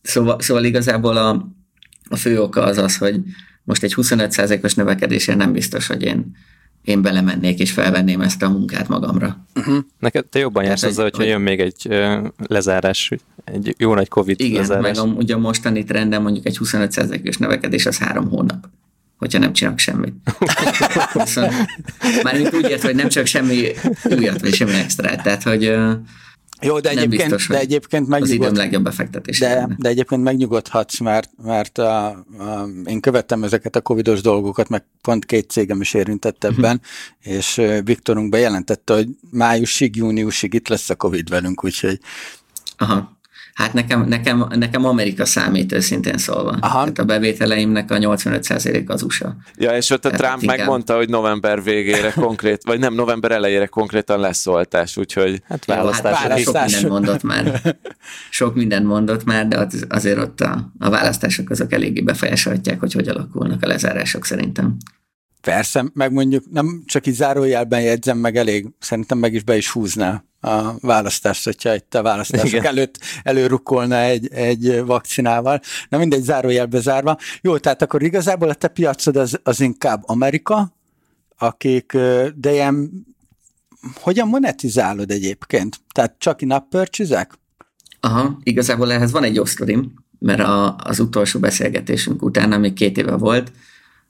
[0.02, 1.52] Szóval, szóval igazából a,
[2.10, 3.22] a fő oka az az, hogy
[3.64, 6.36] most egy 25%-os növekedésre nem biztos, hogy én
[6.86, 9.46] én belemennék és felvenném ezt a munkát magamra.
[9.56, 9.78] Uh-huh.
[10.00, 13.12] Neked te jobban jársz azzal, hogyha jön még egy uh, lezárás,
[13.44, 14.84] egy jó nagy Covid Igen, lezárás.
[14.84, 18.68] meg a, ugye a mostani trendem mondjuk egy 25%-os növekedés az három hónap
[19.18, 20.14] hogyha nem csinálok semmit.
[21.14, 21.54] Viszont,
[22.24, 23.72] mármint úgy ért, hogy nem csak semmi
[24.04, 25.16] újat, vagy semmi extra.
[25.16, 25.76] Tehát, hogy
[26.62, 28.46] jó, de egyébként, de egyébként megnyugod...
[28.46, 29.40] Az időm legjobb befektetés.
[29.40, 34.84] De, de egyébként megnyugodhatsz, mert, mert a, a, én követtem ezeket a covidos dolgokat, meg
[35.02, 36.54] pont két cégem is érintett mhm.
[36.54, 37.36] ebben, uh-huh.
[37.38, 42.00] és Viktorunk bejelentette, hogy májusig, júniusig itt lesz a covid velünk, úgyhogy
[42.78, 43.15] Aha.
[43.56, 46.58] Hát nekem, nekem, nekem Amerika számít őszintén szólva.
[46.60, 46.80] Aha.
[46.80, 49.36] Tehát a bevételeimnek a 85% az USA.
[49.58, 50.58] Ja, és ott a Tehát Trump inkább...
[50.58, 55.42] megmondta, hogy november végére konkrét, vagy nem, november elejére konkrétan lesz oltás, úgyhogy...
[55.48, 56.18] Hát választás.
[56.18, 57.62] Hát sok mindent mondott már.
[58.30, 63.08] Sok mindent mondott már, de azért ott a, a választások azok eléggé befolyásolhatják, hogy hogy
[63.08, 64.78] alakulnak a lezárások szerintem.
[65.46, 69.70] Persze, meg mondjuk nem csak így zárójelben jegyzem meg elég, szerintem meg is be is
[69.70, 72.66] húzná a választást, hogyha itt a választások Igen.
[72.66, 75.62] előtt előrukkolna egy, egy vakcinával.
[75.90, 77.18] Na mindegy, zárójelbe zárva.
[77.42, 80.76] Jó, tehát akkor igazából a te piacod az, az inkább Amerika,
[81.38, 81.98] akik,
[82.36, 83.06] de ilyen,
[84.02, 85.80] hogyan monetizálod egyébként?
[85.92, 87.28] Tehát csak in-app purchase
[88.00, 93.16] Aha, igazából ehhez van egy osztorim, mert a, az utolsó beszélgetésünk után, ami két éve
[93.16, 93.52] volt,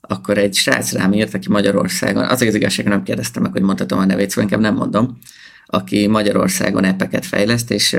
[0.07, 3.99] akkor egy srác rám írt, aki Magyarországon, az az igazság, nem kérdeztem meg, hogy mondhatom
[3.99, 5.17] a nevét, szóval inkább nem mondom,
[5.65, 7.97] aki Magyarországon epeket fejleszt, és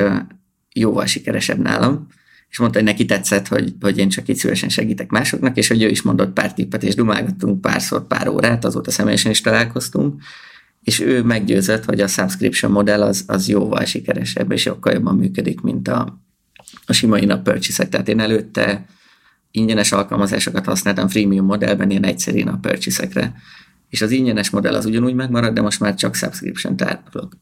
[0.73, 2.07] jóval sikeresebb nálam,
[2.49, 5.83] és mondta, hogy neki tetszett, hogy, hogy én csak itt szívesen segítek másoknak, és hogy
[5.83, 10.23] ő is mondott pár tippet, és dumálgattunk párszor pár órát, azóta személyesen is találkoztunk,
[10.83, 15.61] és ő meggyőzött, hogy a subscription modell az, az jóval sikeresebb, és sokkal jobban működik,
[15.61, 16.21] mint a,
[16.87, 18.87] a sima in purchase Tehát én előtte
[19.57, 23.35] ingyenes alkalmazásokat használtam freemium modellben, ilyen egyszerű in purchase
[23.88, 27.37] És az ingyenes modell az ugyanúgy megmarad, de most már csak subscription tárolok.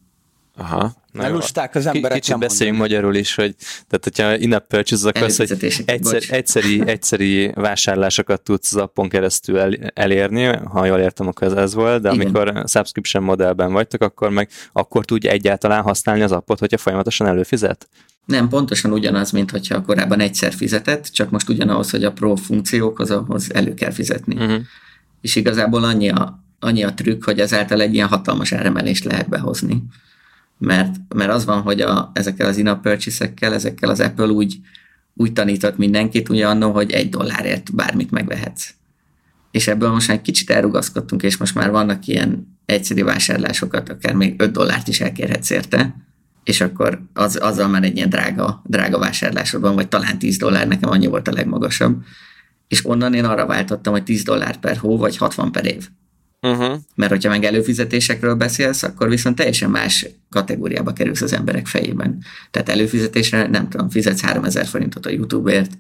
[0.57, 0.95] Aha.
[1.13, 2.21] Elusták az emberek.
[2.21, 5.53] Kicsit beszéljünk magyarul is, hogy tehát hogyha in-app purchase az, hogy
[5.85, 11.53] egyszer, egyszeri, egyszeri vásárlásokat tudsz az appon keresztül el, elérni, ha jól értem, akkor ez,
[11.53, 12.21] ez volt, de Igen.
[12.21, 17.89] amikor subscription modellben vagytok, akkor meg akkor tudja egyáltalán használni az appot, hogyha folyamatosan előfizet?
[18.25, 23.11] Nem, pontosan ugyanaz, mint hogyha korábban egyszer fizetett, csak most ugyanahhoz, hogy a pro funkciókhoz
[23.11, 24.35] ahhoz elő kell fizetni.
[24.35, 24.61] Uh-huh.
[25.21, 29.83] És igazából annyi a, annyi a trükk, hogy ezáltal egy ilyen hatalmas áremelést lehet behozni
[30.59, 34.61] mert, mert az van, hogy a, ezekkel az in-app purchase ezekkel az Apple úgy,
[35.15, 38.75] úgy tanított mindenkit ugye annó, hogy egy dollárért bármit megvehetsz.
[39.51, 44.15] És ebből most már egy kicsit elrugaszkodtunk, és most már vannak ilyen egyszerű vásárlásokat, akár
[44.15, 45.97] még 5 dollárt is elkérhetsz érte,
[46.45, 50.69] és akkor az, azzal már egy ilyen drága, drága vásárlásod van, vagy talán 10 dollár,
[50.69, 52.03] nekem annyi volt a legmagasabb.
[52.69, 55.89] és onnan én arra váltottam, hogy 10 dollár per hó, vagy 60 per év.
[56.41, 56.79] Uh-huh.
[56.95, 62.19] Mert hogyha meg előfizetésekről beszélsz, akkor viszont teljesen más kategóriába kerülsz az emberek fejében.
[62.51, 65.71] Tehát előfizetésre nem tudom, fizetsz 3000 forintot a YouTube-ért,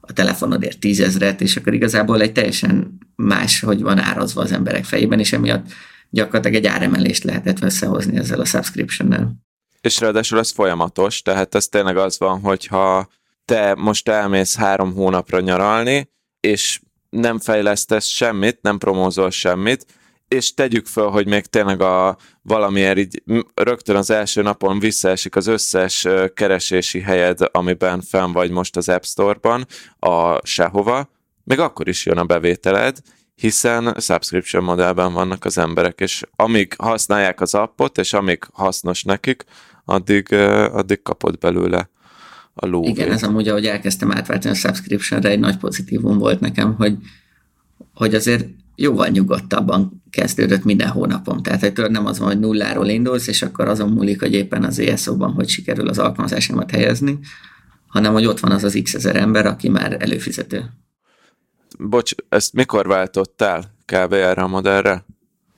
[0.00, 5.18] a telefonodért tízezret, és akkor igazából egy teljesen más, hogy van árazva az emberek fejében,
[5.18, 5.66] és emiatt
[6.10, 9.42] gyakorlatilag egy áremelést lehetett összehozni ezzel a subscription-nel.
[9.84, 13.08] És ráadásul ez folyamatos, tehát ez tényleg az van, hogyha
[13.44, 19.86] te most elmész három hónapra nyaralni, és nem fejlesztesz semmit, nem promózol semmit,
[20.28, 23.22] és tegyük föl, hogy még tényleg a valamiért így
[23.54, 29.02] rögtön az első napon visszaesik az összes keresési helyed, amiben fenn vagy most az App
[29.02, 29.66] Store-ban,
[29.98, 31.08] a sehova,
[31.42, 32.98] még akkor is jön a bevételed,
[33.34, 39.44] hiszen subscription modellben vannak az emberek, és amíg használják az appot, és amíg hasznos nekik,
[39.84, 40.32] addig,
[40.72, 41.90] addig kapod belőle
[42.54, 42.84] a ló.
[42.84, 46.96] Igen, ez amúgy, ahogy elkezdtem átváltani a subscriptionre, egy nagy pozitívum volt nekem, hogy,
[47.94, 51.42] hogy azért jóval nyugodtabban kezdődött minden hónapom.
[51.42, 54.64] Tehát, hogy tudod, nem az van, hogy nulláról indulsz, és akkor azon múlik, hogy éppen
[54.64, 57.18] az ESO-ban hogy sikerül az alkalmazásomat helyezni,
[57.86, 60.64] hanem hogy ott van az az x ezer ember, aki már előfizető.
[61.78, 64.12] Bocs, ezt mikor váltottál kb.
[64.12, 65.04] erre a modellre?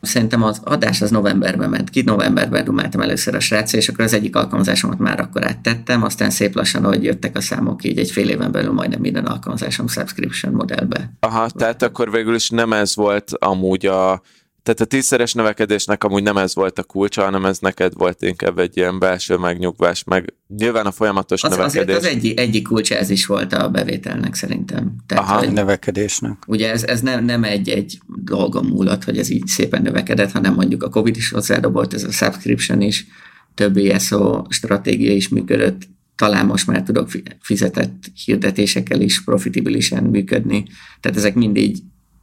[0.07, 4.13] Szerintem az adás az novemberben ment ki, novemberben dumáltam először a srác, és akkor az
[4.13, 8.29] egyik alkalmazásomat már akkor áttettem, aztán szép lassan, ahogy jöttek a számok, így egy fél
[8.29, 11.13] éven belül majdnem minden alkalmazásom subscription modellbe.
[11.21, 14.23] Aha, tehát akkor végül is nem ez volt amúgy a
[14.67, 18.59] tehát a tízszeres növekedésnek amúgy nem ez volt a kulcsa, hanem ez neked volt inkább
[18.59, 21.97] egy ilyen belső megnyugvás, meg nyilván a folyamatos az, növekedés.
[21.97, 24.97] Azért az egyik, egyik kulcsa ez is volt a bevételnek szerintem.
[25.07, 26.43] Tehát, Aha, hogy, növekedésnek.
[26.47, 30.83] Ugye ez, ez nem, nem egy-egy dolgon múlott, hogy ez így szépen növekedett, hanem mondjuk
[30.83, 33.07] a Covid is hozzádobolt, ez a subscription is,
[33.55, 35.83] több ISO stratégia is működött,
[36.17, 37.09] talán most már tudok
[37.41, 40.65] fizetett hirdetésekkel is profitibilisen működni.
[41.01, 41.77] Tehát ezek mindig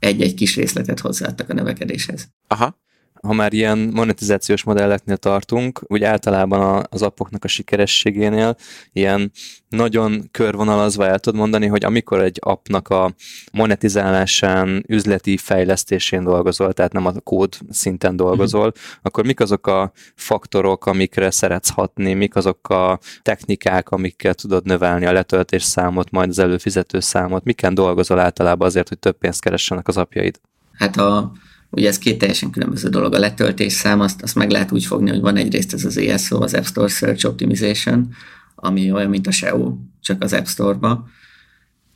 [0.04, 2.28] egy-egy kis részletet hozzáadtak a növekedéshez.
[2.48, 2.83] Aha
[3.23, 8.55] ha már ilyen monetizációs modelleknél tartunk, úgy általában az appoknak a sikerességénél
[8.93, 9.31] ilyen
[9.69, 13.13] nagyon körvonalazva el tudod mondani, hogy amikor egy appnak a
[13.51, 18.81] monetizálásán, üzleti fejlesztésén dolgozol, tehát nem a kód szinten dolgozol, uh-huh.
[19.01, 25.05] akkor mik azok a faktorok, amikre szeretsz hatni, mik azok a technikák, amikkel tudod növelni
[25.05, 29.88] a letöltés számot, majd az előfizető számot, miken dolgozol általában azért, hogy több pénzt keressenek
[29.88, 30.39] az apjaid?
[30.73, 31.31] Hát a
[31.75, 33.13] Ugye ez két teljesen különböző dolog.
[33.13, 36.41] A letöltés szám, azt, azt meg lehet úgy fogni, hogy van egyrészt ez az ESO,
[36.41, 38.13] az App Store Search Optimization,
[38.55, 41.07] ami olyan, mint a SEO, csak az App Store-ba.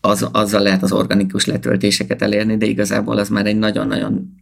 [0.01, 4.33] Az, azzal lehet az organikus letöltéseket elérni, de igazából az már egy nagyon-nagyon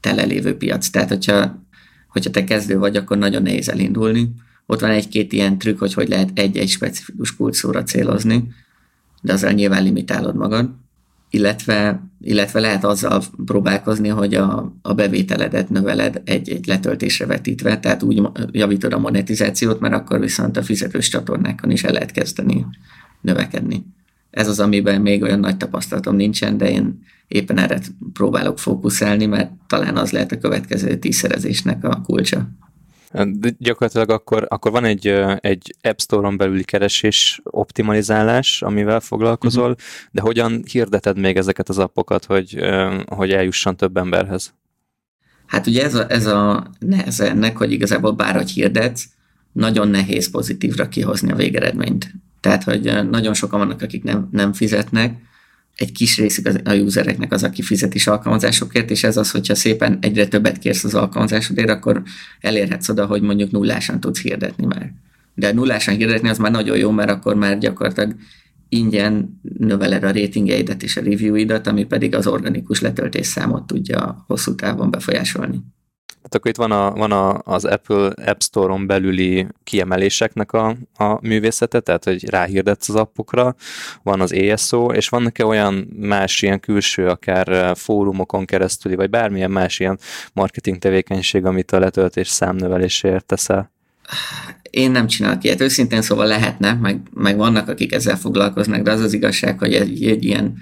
[0.00, 0.88] telelévő piac.
[0.88, 1.66] Tehát, hogyha,
[2.08, 4.32] hogyha te kezdő vagy, akkor nagyon nehéz elindulni.
[4.66, 8.48] Ott van egy-két ilyen trükk, hogy hogy lehet egy-egy specifikus kulcsszóra célozni,
[9.22, 10.70] de azzal nyilván limitálod magad
[11.32, 18.22] illetve, illetve lehet azzal próbálkozni, hogy a, a bevételedet növeled egy-egy letöltésre vetítve, tehát úgy
[18.50, 22.66] javítod a monetizációt, mert akkor viszont a fizetős csatornákon is el lehet kezdeni
[23.20, 23.84] növekedni.
[24.30, 27.78] Ez az, amiben még olyan nagy tapasztalatom nincsen, de én éppen erre
[28.12, 32.48] próbálok fókuszálni, mert talán az lehet a következő tízszerezésnek a kulcsa.
[33.12, 35.06] De gyakorlatilag akkor, akkor van egy,
[35.40, 39.84] egy App Store-on belüli keresés optimalizálás, amivel foglalkozol, uh-huh.
[40.10, 42.58] de hogyan hirdeted még ezeket az appokat, hogy,
[43.06, 44.54] hogy eljusson több emberhez?
[45.46, 49.08] Hát ugye ez a, ez a neheze ennek, hogy igazából bárhogy hirdetsz,
[49.52, 52.10] nagyon nehéz pozitívra kihozni a végeredményt.
[52.40, 55.16] Tehát, hogy nagyon sokan vannak, akik nem, nem fizetnek,
[55.82, 59.98] egy kis részük a usereknek az, aki fizet is alkalmazásokért, és ez az, hogyha szépen
[60.00, 62.02] egyre többet kérsz az alkalmazásodért, akkor
[62.40, 64.92] elérhetsz oda, hogy mondjuk nullásan tudsz hirdetni már.
[65.34, 68.14] De nullásan hirdetni az már nagyon jó, mert akkor már gyakorlatilag
[68.68, 74.54] ingyen növeled a ratingjeidet és a reviewidat, ami pedig az organikus letöltés számot tudja hosszú
[74.54, 75.60] távon befolyásolni.
[76.22, 81.18] Tehát akkor itt van, a, van a, az Apple App Store-on belüli kiemeléseknek a, a
[81.20, 83.54] művészete, tehát hogy ráhirdetsz az appokra,
[84.02, 89.80] van az ESO, és vannak-e olyan más ilyen külső, akár fórumokon keresztüli, vagy bármilyen más
[89.80, 89.98] ilyen
[90.32, 93.70] marketing tevékenység, amit a letöltés számnöveléséért teszel?
[94.70, 95.60] Én nem csinálok ilyet.
[95.60, 100.04] Őszintén szóval lehetne, meg, meg vannak, akik ezzel foglalkoznak, de az az igazság, hogy egy,
[100.04, 100.54] egy ilyen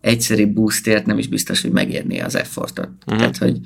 [0.00, 2.88] egyszerű boostért nem is biztos, hogy megérné az effortot.
[3.06, 3.18] Uh-huh.
[3.18, 3.58] Tehát, hogy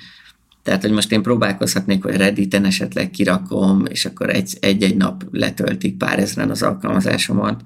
[0.67, 5.97] tehát, hogy most én próbálkozhatnék, hogy Redditen esetleg kirakom, és akkor egy, egy-egy nap letöltik
[5.97, 7.63] pár ezeren az alkalmazásomat,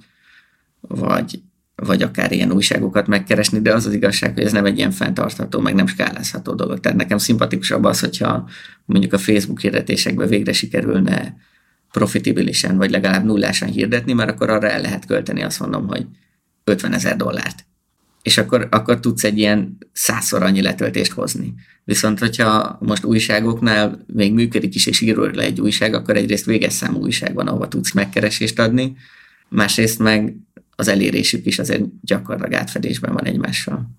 [0.81, 1.41] vagy,
[1.75, 5.61] vagy akár ilyen újságokat megkeresni, de az az igazság, hogy ez nem egy ilyen fenntartható,
[5.61, 6.81] meg nem skálázható dolog.
[6.81, 8.49] Tehát nekem szimpatikusabb az, hogyha
[8.85, 11.37] mondjuk a Facebook hirdetésekbe végre sikerülne
[11.93, 16.07] profitibilisen, vagy legalább nullásan hirdetni, mert akkor arra el lehet költeni, azt mondom, hogy
[16.65, 17.67] 50 ezer dollárt.
[18.23, 21.55] És akkor, akkor tudsz egy ilyen százszor annyi letöltést hozni.
[21.85, 26.73] Viszont, hogyha most újságoknál még működik is, és írul le egy újság, akkor egyrészt véges
[26.73, 28.97] számú újság van, ahova tudsz megkeresést adni,
[29.49, 30.37] másrészt meg
[30.77, 33.91] az elérésük is azért gyakorlatilag átfedésben van egymással.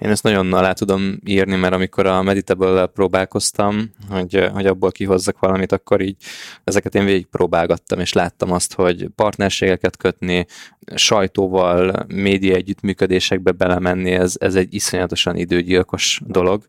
[0.00, 5.38] Én ezt nagyon alá tudom írni, mert amikor a meditable próbálkoztam, hogy, hogy abból kihozzak
[5.38, 6.16] valamit, akkor így
[6.64, 10.46] ezeket én végig próbálgattam, és láttam azt, hogy partnerségeket kötni,
[10.94, 16.66] sajtóval, média együttműködésekbe belemenni, ez, ez egy iszonyatosan időgyilkos dolog.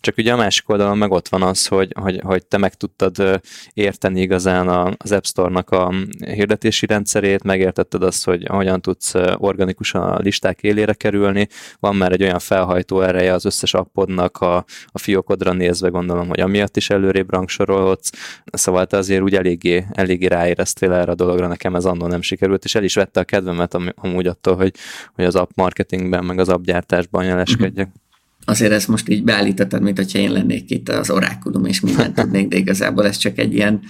[0.00, 3.40] Csak ugye a másik oldalon meg ott van az, hogy, hogy, hogy te meg tudtad
[3.74, 10.18] érteni igazán az App Store-nak a hirdetési rendszerét, megértetted azt, hogy hogyan tudsz organikusan a
[10.18, 11.48] listák élére kerülni,
[11.80, 14.56] van már egy olyan felhajtó ereje az összes appodnak a,
[14.86, 18.10] a fiókodra nézve, gondolom, hogy amiatt is előrébb rangsorolhatsz,
[18.44, 22.64] szóval te azért úgy eléggé, eléggé ráéreztél erre a dologra, nekem ez annól nem sikerült,
[22.64, 24.74] és el is vette a kedvemet amúgy attól, hogy,
[25.14, 27.86] hogy az app marketingben, meg az app gyártásban jeleskedjek.
[27.86, 28.04] Uh-huh
[28.48, 32.48] azért ezt most így beállítottad, mint hogyha én lennék itt az orákulum, és mindent tudnék,
[32.48, 33.80] de igazából ez csak egy ilyen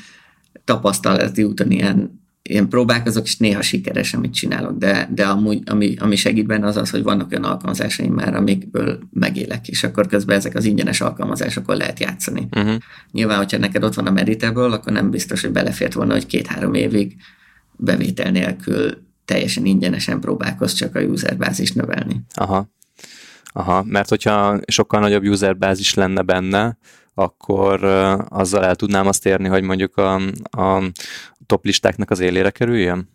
[0.64, 6.16] tapasztalati úton ilyen, ilyen próbálkozok, és néha sikeres, amit csinálok, de, de amúgy, ami, ami
[6.16, 10.54] segít benne az az, hogy vannak olyan alkalmazásaim már, amikből megélek, és akkor közben ezek
[10.54, 12.48] az ingyenes alkalmazásokon lehet játszani.
[12.56, 12.74] Uh-huh.
[13.12, 16.74] Nyilván, hogyha neked ott van a Meditable, akkor nem biztos, hogy belefért volna, hogy két-három
[16.74, 17.16] évig
[17.76, 22.20] bevétel nélkül teljesen ingyenesen próbálkoz csak a userbázist növelni.
[22.34, 22.68] Aha.
[23.56, 26.78] Aha, mert hogyha sokkal nagyobb userbázis lenne benne,
[27.14, 27.84] akkor
[28.28, 30.14] azzal el tudnám azt érni, hogy mondjuk a,
[30.50, 30.82] a
[31.46, 33.08] top listáknak az élére kerüljön?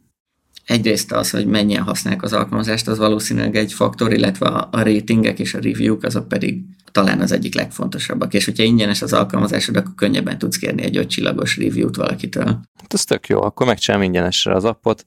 [0.66, 5.40] Egyrészt az, hogy mennyien használják az alkalmazást, az valószínűleg egy faktor, illetve a, a ratingek
[5.40, 8.34] és a review-k, azok pedig talán az egyik legfontosabbak.
[8.34, 12.46] És hogyha ingyenes az alkalmazásod, akkor könnyebben tudsz kérni egy öt csillagos review-t valakitől.
[12.46, 15.04] Hát ez tök jó, akkor megcsinálom ingyenesre az appot,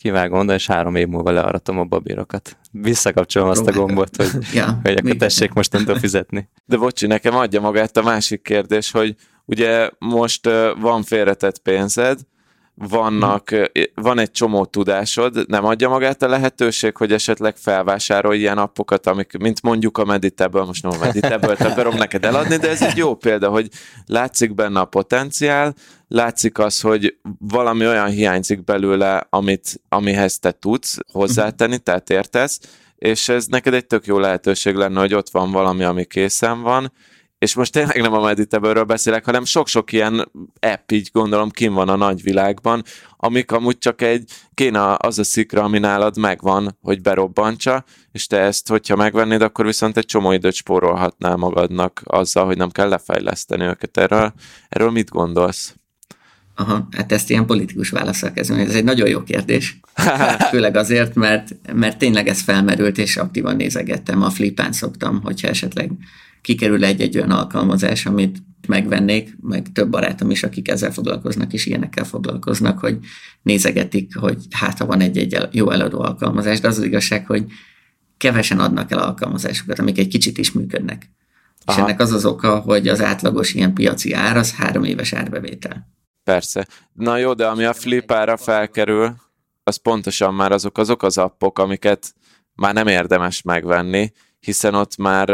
[0.00, 2.56] kivágom oda, és három év múlva learatom a babírokat.
[2.72, 6.48] Visszakapcsolom azt a gombot, hogy, ja, hogy akkor tessék mostantól fizetni.
[6.64, 10.48] De bocsi, nekem adja magát a másik kérdés, hogy ugye most
[10.80, 12.18] van félretett pénzed,
[12.88, 13.54] vannak,
[13.94, 19.36] van egy csomó tudásod, nem adja magát a lehetőség, hogy esetleg felvásárolj ilyen appokat, amik,
[19.36, 23.14] mint mondjuk a Meditable, most nem a Meditable, akarom neked eladni, de ez egy jó
[23.14, 23.68] példa, hogy
[24.06, 25.74] látszik benne a potenciál,
[26.08, 32.60] látszik az, hogy valami olyan hiányzik belőle, amit, amihez te tudsz hozzátenni, tehát értesz,
[32.96, 36.92] és ez neked egy tök jó lehetőség lenne, hogy ott van valami, ami készen van,
[37.40, 41.88] és most tényleg nem a meditable beszélek, hanem sok-sok ilyen app, így gondolom, kim van
[41.88, 42.82] a nagyvilágban,
[43.16, 48.38] amik amúgy csak egy, kéne az a szikra, ami nálad megvan, hogy berobbantsa, és te
[48.38, 53.64] ezt, hogyha megvennéd, akkor viszont egy csomó időt spórolhatnál magadnak azzal, hogy nem kell lefejleszteni
[53.64, 53.96] őket.
[53.96, 54.32] Erről,
[54.68, 55.74] erről mit gondolsz?
[56.54, 58.58] Aha, hát ezt ilyen politikus válaszol kezdem.
[58.58, 59.80] Ez egy nagyon jó kérdés.
[60.50, 64.22] Főleg azért, mert, mert tényleg ez felmerült, és aktívan nézegettem.
[64.22, 65.90] A flipán szoktam, hogyha esetleg
[66.40, 72.04] kikerül egy-egy olyan alkalmazás, amit megvennék, meg több barátom is, akik ezzel foglalkoznak, és ilyenekkel
[72.04, 72.98] foglalkoznak, hogy
[73.42, 77.44] nézegetik, hogy hát ha van egy-egy jó eladó alkalmazás, de az az igazság, hogy
[78.16, 81.10] kevesen adnak el alkalmazásokat, amik egy kicsit is működnek.
[81.64, 81.78] Aha.
[81.78, 85.88] És ennek az az oka, hogy az átlagos ilyen piaci ár az három éves árbevétel.
[86.24, 86.66] Persze.
[86.92, 89.14] Na jó, de ami a flipára felkerül,
[89.62, 92.14] az pontosan már azok azok az appok, amiket
[92.54, 95.28] már nem érdemes megvenni, hiszen ott már,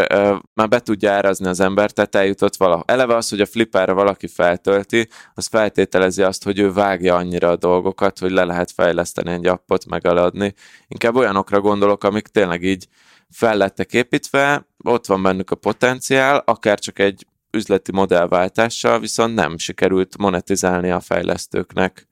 [0.55, 2.83] már be tudja árazni az ember, tehát eljutott valaha.
[2.87, 7.57] Eleve az, hogy a flipperre valaki feltölti, az feltételezi azt, hogy ő vágja annyira a
[7.57, 10.55] dolgokat, hogy le lehet fejleszteni egy appot, megaladni.
[10.88, 12.88] Inkább olyanokra gondolok, amik tényleg így
[13.31, 19.59] fel lettek építve, ott van bennük a potenciál, akár csak egy üzleti modellváltással, viszont nem
[19.59, 22.09] sikerült monetizálni a fejlesztőknek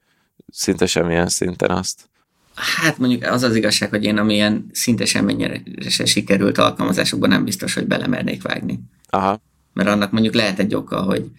[0.53, 2.13] szinte semmilyen szinten azt.
[2.55, 7.75] Hát mondjuk az az igazság, hogy én amilyen szinte semmennyire se sikerült alkalmazásokban nem biztos,
[7.75, 8.81] hogy belemernék vágni.
[9.09, 9.43] Aha.
[9.73, 11.31] Mert annak mondjuk lehet egy oka, hogy,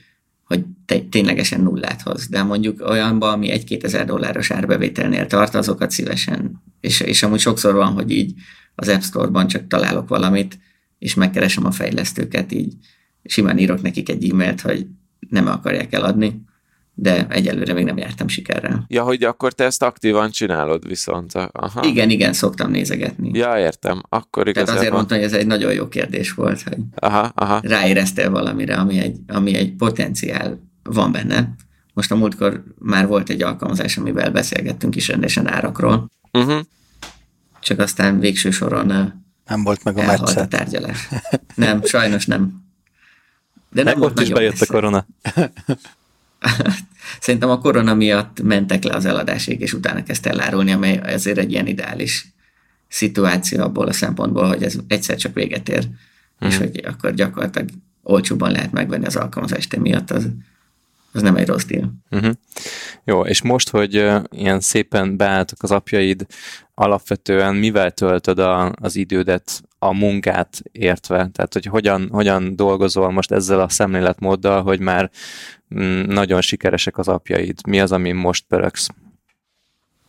[0.43, 5.91] hogy te, ténylegesen nullát hoz, de mondjuk olyanban, ami egy-két ezer dolláros árbevételnél tart, azokat
[5.91, 8.34] szívesen, és, és amúgy sokszor van, hogy így
[8.75, 10.60] az App Store-ban csak találok valamit,
[10.99, 12.73] és megkeresem a fejlesztőket, így
[13.23, 14.88] simán írok nekik egy e-mailt, hogy
[15.30, 16.41] nem akarják eladni,
[16.98, 18.86] de egyelőre még nem jártam sikerrel.
[18.88, 21.34] Ja, hogy akkor te ezt aktívan csinálod viszont.
[21.34, 21.84] Aha.
[21.84, 23.30] Igen, igen, szoktam nézegetni.
[23.34, 24.02] Ja, értem.
[24.10, 24.66] Akkor igazából...
[24.66, 27.60] Tehát azért mondtam, hogy ez egy nagyon jó kérdés volt, hogy aha, aha.
[27.64, 31.56] ráéreztél valamire, ami egy, ami egy potenciál van benne.
[31.93, 36.10] Most a múltkor már volt egy alkalmazás, amivel beszélgettünk is rendesen árakról.
[36.32, 36.60] Uh-huh.
[37.60, 39.14] Csak aztán végső soron
[39.48, 41.10] nem volt meg a elhalt a tárgyalás.
[41.56, 42.64] Nem, sajnos nem.
[43.70, 44.66] De nem, nem volt is bejött messze.
[44.70, 45.06] a korona.
[47.20, 51.52] Szerintem a korona miatt mentek le az eladásig, és utána kezdte elárulni, amely azért egy
[51.52, 52.28] ilyen ideális
[52.88, 55.88] szituáció abból a szempontból, hogy ez egyszer csak véget ér,
[56.39, 56.50] hmm.
[56.50, 57.70] és hogy akkor gyakorlatilag
[58.04, 60.30] olcsóban lehet megvenni az alkalmazást emiatt, az,
[61.16, 61.93] az nem egy rossz deal.
[62.11, 62.34] Uh-huh.
[63.03, 63.93] Jó, és most, hogy
[64.30, 66.26] ilyen szépen beálltak az apjaid,
[66.74, 71.30] alapvetően mivel töltöd a, az idődet, a munkát értve?
[71.34, 75.11] Tehát, hogy hogyan, hogyan dolgozol most ezzel a szemléletmóddal, hogy már
[75.76, 77.59] mm, nagyon sikeresek az apjaid?
[77.68, 78.88] Mi az, ami most pöröksz?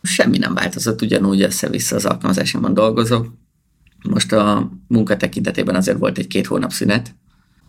[0.01, 3.33] Semmi nem változott, ugyanúgy össze-vissza az alkalmazásomban dolgozok.
[4.09, 7.15] Most a munka tekintetében azért volt egy két hónap szünet,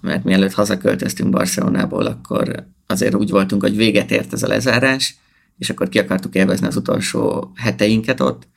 [0.01, 5.16] mert mielőtt hazaköltöztünk Barcelonából, akkor azért úgy voltunk, hogy véget ért ez a lezárás,
[5.59, 8.49] és akkor ki akartuk élvezni az utolsó heteinket ott.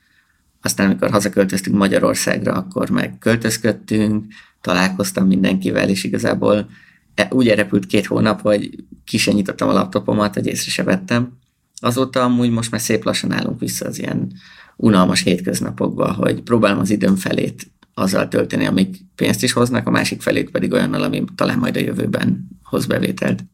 [0.62, 4.24] Aztán, amikor hazaköltöztünk Magyarországra, akkor meg költözködtünk,
[4.60, 6.68] találkoztam mindenkivel, és igazából
[7.14, 11.38] e, úgy elrepült két hónap, hogy ki sem nyitottam a laptopomat, hogy észre se vettem.
[11.80, 14.32] Azóta amúgy most már szép lassan állunk vissza az ilyen
[14.76, 20.22] unalmas hétköznapokba, hogy próbálom az időm felét azzal tölteni, amik pénzt is hoznak, a másik
[20.22, 23.44] felét pedig olyannal, ami talán majd a jövőben hoz bevételt.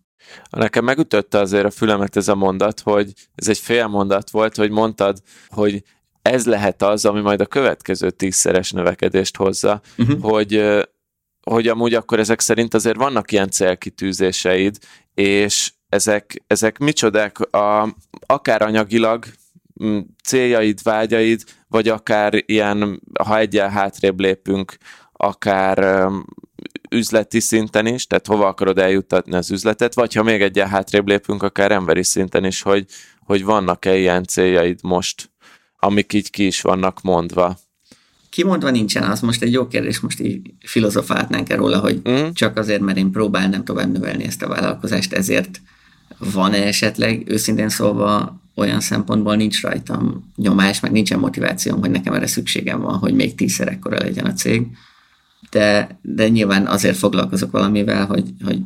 [0.51, 4.71] Nekem megütötte azért a fülemet ez a mondat, hogy ez egy fél mondat volt, hogy
[4.71, 5.83] mondtad, hogy
[6.23, 10.21] ez lehet az, ami majd a következő tízszeres növekedést hozza, uh-huh.
[10.21, 10.65] hogy,
[11.43, 14.79] hogy amúgy akkor ezek szerint azért vannak ilyen célkitűzéseid,
[15.15, 17.95] és ezek, ezek micsodák, a,
[18.27, 19.25] akár anyagilag
[20.25, 24.77] céljaid, vágyaid, vagy akár ilyen, ha egyel hátrébb lépünk,
[25.13, 26.09] akár
[26.91, 31.43] üzleti szinten is, tehát hova akarod eljuttatni az üzletet, vagy ha még egyen hátrébb lépünk,
[31.43, 32.85] akár emberi szinten is, hogy,
[33.21, 35.31] hogy vannak-e ilyen céljaid most,
[35.79, 37.59] amik így ki is vannak mondva.
[38.31, 42.29] Kimondva nincsen, az most egy jó kérdés, most így filozofálhatnánk róla, hogy mm.
[42.33, 45.61] csak azért, mert én próbálnám tovább növelni ezt a vállalkozást, ezért
[46.19, 52.27] van-e esetleg, őszintén szólva olyan szempontból nincs rajtam nyomás, meg nincsen motivációm, hogy nekem erre
[52.27, 54.67] szükségem van, hogy még tízszer ekkora legyen a cég.
[55.51, 58.61] De, de nyilván azért foglalkozok valamivel, hogy, hogy,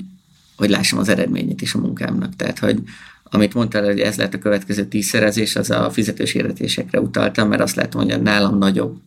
[0.56, 2.36] hogy lássam az eredményét is a munkámnak.
[2.36, 2.82] Tehát, hogy
[3.22, 7.76] amit mondtál, hogy ez lett a következő tízszerezés, az a fizetős hirdetésekre utaltam, mert azt
[7.76, 9.00] látom, hogy a nálam nagyobb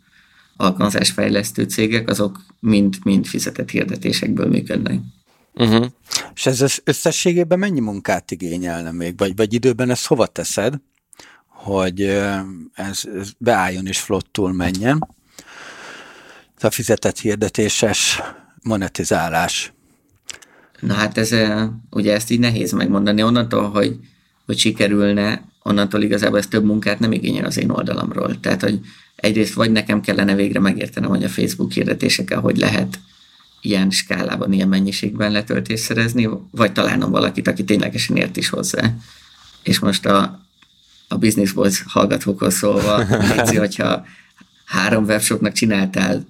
[0.58, 5.00] alkalmazásfejlesztő cégek, azok mind-mind fizetett hirdetésekből működnek.
[5.56, 5.86] Uh-huh.
[6.36, 9.18] És ez összességében mennyi munkát igényelne még?
[9.18, 10.74] Vagy, vagy időben ezt hova teszed,
[11.47, 12.01] hogy
[12.74, 15.08] ez, ez beálljon és flottul menjen?
[16.58, 18.22] Ez a fizetett hirdetéses
[18.64, 19.74] monetizálás.
[20.80, 21.36] Na hát ez,
[21.89, 23.24] ugye ezt így nehéz megmondani.
[23.24, 23.99] Onnantól, hogy,
[24.45, 28.39] hogy sikerülne, onnantól igazából ez több munkát nem igényel az én oldalamról.
[28.39, 28.80] Tehát, hogy
[29.16, 32.99] egyrészt vagy nekem kellene végre megértenem, hogy a Facebook hirdetésekkel hogy lehet
[33.66, 38.93] ilyen skálában, ilyen mennyiségben letöltést szerezni, vagy találnom valakit, aki ténylegesen ért is hozzá.
[39.63, 40.45] És most a,
[41.07, 44.05] a Business Boys hallgatókhoz szólva, légy, hogyha
[44.66, 46.26] három webshopnak csináltál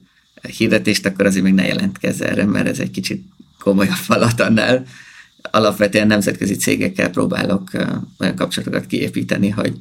[0.58, 3.26] hirdetést, akkor azért még ne jelentkezz erre, mert ez egy kicsit
[3.60, 4.86] komolyabb falat annál.
[5.52, 7.72] Alapvetően nemzetközi cégekkel próbálok
[8.20, 9.74] olyan kapcsolatokat kiépíteni, hogy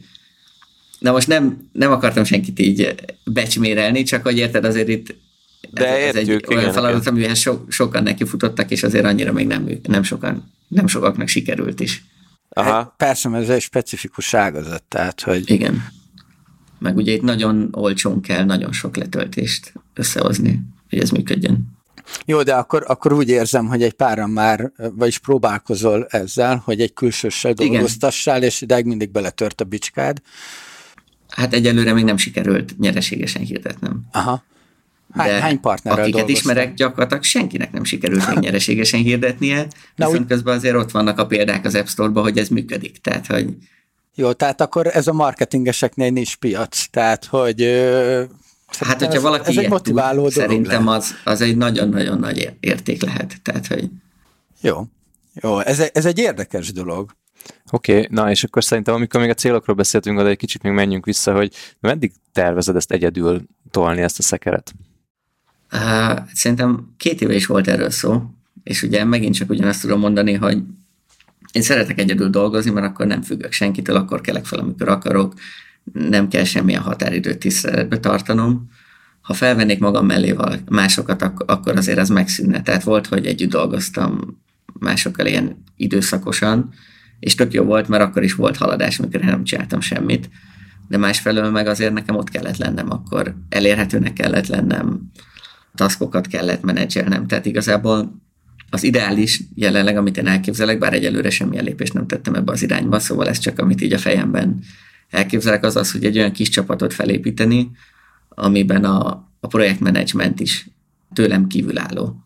[0.98, 2.94] Na most nem, nem akartam senkit így
[3.24, 5.14] becsmérelni, csak hogy érted, azért itt
[5.74, 9.32] de ez, értjük, ez egy olyan feladat, amihez so, sokan neki futottak, és azért annyira
[9.32, 12.04] még nem, nem sokan, nem sokaknak sikerült is.
[12.48, 12.70] Aha.
[12.70, 15.50] Hát persze, mert ez egy specifikus ágazat, tehát, hogy...
[15.50, 15.84] Igen.
[16.78, 20.60] Meg ugye itt nagyon olcsón kell nagyon sok letöltést összehozni,
[20.90, 21.72] hogy ez működjön.
[22.24, 26.92] Jó, de akkor, akkor úgy érzem, hogy egy páran már, vagyis próbálkozol ezzel, hogy egy
[26.92, 30.20] külsőssel dolgoztassál, és ideig mindig beletört a bicskád.
[31.28, 34.00] Hát egyelőre még nem sikerült nyereségesen hirdetnem.
[34.12, 34.44] Aha.
[35.14, 36.50] Hány, de hány partnerrel akiket dolgoztam?
[36.50, 40.26] ismerek, gyakorlatilag senkinek nem sikerült még nyereségesen hirdetnie, Na, viszont úgy...
[40.26, 42.98] közben azért ott vannak a példák az App Store-ban, hogy ez működik.
[42.98, 43.56] Tehát, hogy...
[44.14, 47.62] Jó, tehát akkor ez a marketingeseknél nincs piac, tehát, hogy
[48.78, 53.02] Hát, hogyha ez, valaki ez egy motiváló tud, szerintem az, az egy nagyon-nagyon nagy érték
[53.02, 53.42] lehet.
[53.42, 53.88] Tehát, hogy...
[54.60, 54.84] Jó,
[55.34, 57.10] jó, ez, ez egy érdekes dolog.
[57.70, 60.72] Oké, okay, na és akkor szerintem, amikor még a célokról beszéltünk, de egy kicsit még
[60.72, 64.72] menjünk vissza, hogy meddig tervezed ezt egyedül tolni, ezt a szekeret?
[65.74, 68.22] Uh, szerintem két éve is volt erről szó,
[68.62, 70.62] és ugye megint csak ugyanazt tudom mondani, hogy
[71.52, 75.34] én szeretek egyedül dolgozni, mert akkor nem függök senkitől, akkor kelek fel, amikor akarok,
[75.92, 78.68] nem kell semmilyen határidőt tiszteletbe tartanom.
[79.20, 80.34] Ha felvennék magam mellé
[80.68, 82.62] másokat, akkor azért ez megszűnne.
[82.62, 84.42] Tehát volt, hogy együtt dolgoztam
[84.78, 86.72] másokkal ilyen időszakosan,
[87.20, 90.30] és tök jó volt, mert akkor is volt haladás, amikor én nem csináltam semmit.
[90.88, 95.10] De másfelől meg azért nekem ott kellett lennem, akkor elérhetőnek kellett lennem,
[95.74, 97.26] taskokat kellett menedzselnem.
[97.26, 98.22] Tehát igazából
[98.70, 102.98] az ideális jelenleg, amit én elképzelek, bár egyelőre semmilyen lépést nem tettem ebbe az irányba,
[102.98, 104.58] szóval ez csak amit így a fejemben
[105.10, 107.70] elképzelek, az az, hogy egy olyan kis csapatot felépíteni,
[108.28, 110.68] amiben a, a projektmenedzsment is
[111.12, 112.16] tőlem kívülálló.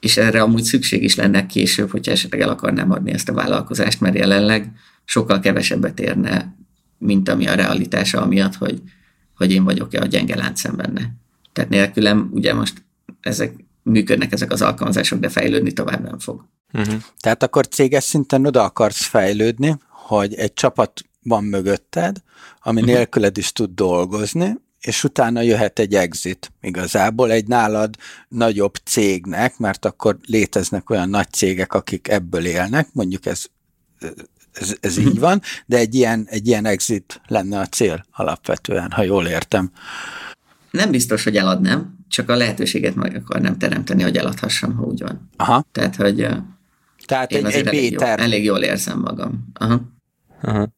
[0.00, 4.00] És erre amúgy szükség is lenne később, hogyha esetleg el akarnám adni ezt a vállalkozást,
[4.00, 4.72] mert jelenleg
[5.04, 6.56] sokkal kevesebbet érne,
[6.98, 8.82] mint ami a realitása amiatt, hogy,
[9.36, 11.14] hogy én vagyok-e a gyenge láncem benne.
[11.52, 12.82] Tehát nélkülem ugye most
[13.20, 16.44] ezek működnek ezek az alkalmazások, de fejlődni tovább nem fog.
[16.72, 17.02] Uh-huh.
[17.18, 22.16] Tehát akkor céges szinten oda akarsz fejlődni, hogy egy csapat van mögötted,
[22.60, 22.96] ami uh-huh.
[22.96, 27.96] nélküled is tud dolgozni, és utána jöhet egy exit igazából egy nálad
[28.28, 33.44] nagyobb cégnek, mert akkor léteznek olyan nagy cégek, akik ebből élnek, mondjuk ez,
[34.52, 39.02] ez, ez így van, de egy ilyen, egy ilyen exit lenne a cél alapvetően, ha
[39.02, 39.70] jól értem.
[40.70, 45.30] Nem biztos, hogy eladnám, csak a lehetőséget meg akarnám teremteni, hogy eladhassam, ha úgy van.
[45.36, 45.64] Aha.
[45.72, 46.28] Tehát, hogy
[47.06, 49.48] Tehát egy, egy elég, jól, elég jól érzem magam.
[49.54, 49.80] Aha.
[50.42, 50.68] Aha.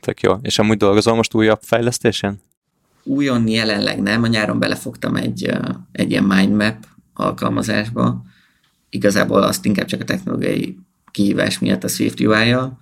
[0.00, 0.38] Tök jó.
[0.42, 2.40] És amúgy dolgozol most újabb fejlesztésen?
[3.02, 5.50] Újon jelenleg nem, a nyáron belefogtam egy,
[5.92, 8.22] egy ilyen mindmap alkalmazásba.
[8.90, 10.78] Igazából azt inkább csak a technológiai
[11.10, 12.78] kihívás miatt a Swift UI-jal,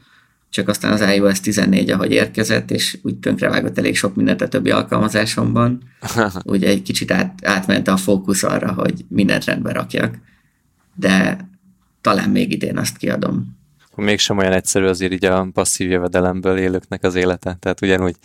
[0.53, 4.71] csak aztán az iOS 14, ahogy érkezett, és úgy tönkrevágott elég sok mindent a többi
[4.71, 5.83] alkalmazásomban,
[6.45, 10.19] ugye egy kicsit át, átment a fókusz arra, hogy mindent rendbe rakjak,
[10.95, 11.37] de
[12.01, 13.61] talán még idén azt kiadom.
[13.95, 18.17] Mégsem olyan egyszerű azért így a passzív jövedelemből élőknek az élete, tehát ugyanúgy,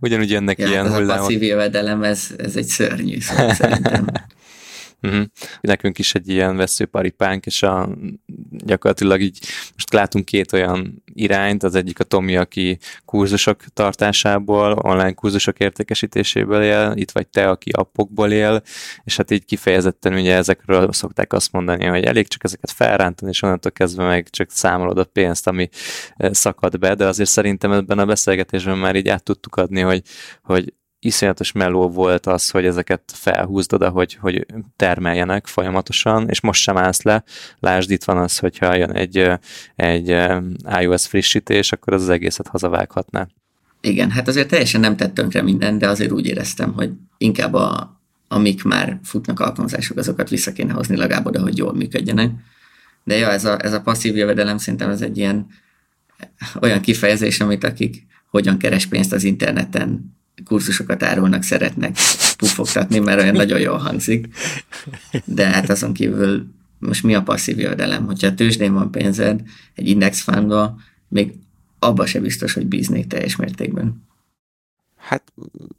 [0.00, 1.14] ugyanúgy jönnek ja, ilyen ez hullámok.
[1.14, 4.06] a passzív jövedelem, ez, ez egy szörnyű szó szerintem.
[5.02, 5.24] Uh-huh.
[5.60, 7.88] Nekünk is egy ilyen veszőparipánk, és a,
[8.50, 9.38] gyakorlatilag így
[9.72, 16.62] most látunk két olyan irányt, az egyik a Tomi, aki kurzusok tartásából, online kurzusok értékesítéséből
[16.62, 18.62] él, itt vagy te, aki appokból él,
[19.04, 23.42] és hát így kifejezetten ugye ezekről szokták azt mondani, hogy elég csak ezeket felrántani, és
[23.42, 25.68] onnantól kezdve meg csak számolod a pénzt, ami
[26.16, 30.02] szakad be, de azért szerintem ebben a beszélgetésben már így át tudtuk adni, hogy,
[30.42, 30.74] hogy
[31.06, 34.46] iszonyatos meló volt az, hogy ezeket felhúzd oda, hogy, hogy
[34.76, 37.24] termeljenek folyamatosan, és most sem állsz le.
[37.58, 39.30] Lásd, itt van az, hogyha jön egy,
[39.76, 40.16] egy
[40.80, 43.28] iOS frissítés, akkor az, az egészet hazavághatná.
[43.80, 48.00] Igen, hát azért teljesen nem tett tönkre minden, de azért úgy éreztem, hogy inkább a,
[48.28, 52.30] amik már futnak alkalmazások, azokat vissza kéne hozni legalább oda, hogy jól működjenek.
[53.04, 55.46] De ja, ez a, ez a passzív jövedelem szerintem ez egy ilyen
[56.60, 61.96] olyan kifejezés, amit akik hogyan keres pénzt az interneten kurzusokat árulnak, szeretnek
[62.36, 64.28] pufogtatni, mert olyan nagyon jól hangzik.
[65.24, 66.46] De hát azon kívül
[66.78, 68.06] most mi a passzív jövedelem?
[68.06, 69.40] Hogyha tőzsdén van pénzed,
[69.74, 70.76] egy index fundba,
[71.08, 71.32] még
[71.78, 74.04] abba se biztos, hogy bíznék teljes mértékben.
[74.96, 75.32] Hát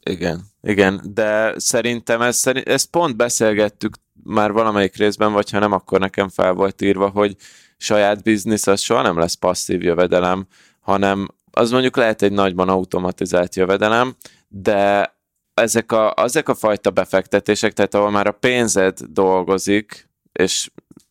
[0.03, 5.71] igen, igen, de szerintem ez, szerint, ezt pont beszélgettük már valamelyik részben, vagy ha nem,
[5.71, 7.35] akkor nekem fel volt írva, hogy
[7.77, 10.47] saját biznisz az soha nem lesz passzív jövedelem,
[10.79, 14.15] hanem az mondjuk lehet egy nagyban automatizált jövedelem,
[14.47, 15.15] de
[15.53, 20.69] ezek a, ezek a fajta befektetések, tehát ahol már a pénzed dolgozik, és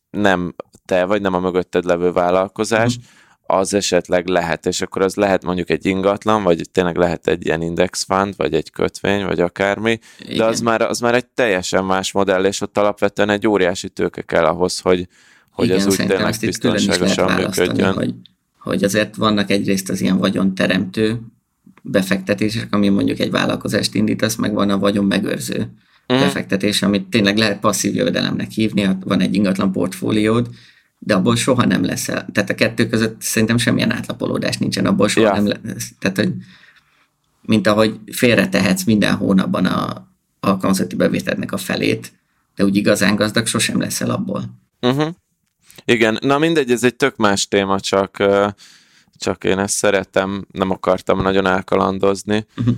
[0.09, 3.01] nem te vagy, nem a mögötted levő vállalkozás, mm.
[3.41, 7.61] az esetleg lehet, és akkor az lehet mondjuk egy ingatlan, vagy tényleg lehet egy ilyen
[7.61, 10.37] index fund, vagy egy kötvény, vagy akármi, Igen.
[10.37, 14.21] de az már, az már egy teljesen más modell, és ott alapvetően egy óriási tőke
[14.21, 15.07] kell ahhoz, hogy,
[15.51, 17.93] hogy Igen, ez úgy tényleg biztonságosan működjön.
[17.93, 18.13] Hogy,
[18.59, 21.21] hogy azért vannak egyrészt az ilyen vagyonteremtő
[21.91, 25.59] befektetések, ami mondjuk egy vállalkozást indítasz, meg van a vagyon megőrző
[26.13, 26.19] mm.
[26.19, 30.49] befektetés, amit tényleg lehet passzív jövedelemnek hívni, van egy ingatlan portfóliód,
[30.99, 32.05] de abból soha nem lesz.
[32.05, 35.41] Tehát a kettő között szerintem semmilyen átlapolódás nincsen, abból soha ja.
[35.41, 35.91] nem lesz.
[35.99, 36.33] Tehát, hogy
[37.41, 40.07] mint ahogy félretehetsz minden hónapban a
[40.39, 42.11] alkalmazotti bevételnek a felét,
[42.55, 44.43] de úgy igazán gazdag sosem leszel abból.
[44.81, 45.07] Uh-huh.
[45.85, 48.23] Igen, na mindegy, ez egy tök más téma, csak
[49.17, 52.45] csak én ezt szeretem, nem akartam nagyon elkalandozni.
[52.57, 52.75] Uh-huh.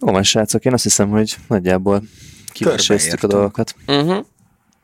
[0.00, 2.02] Jó van, srácok, én azt hiszem, hogy nagyjából
[2.52, 3.74] kiveséztük a dolgokat.
[3.86, 4.24] Uh-huh.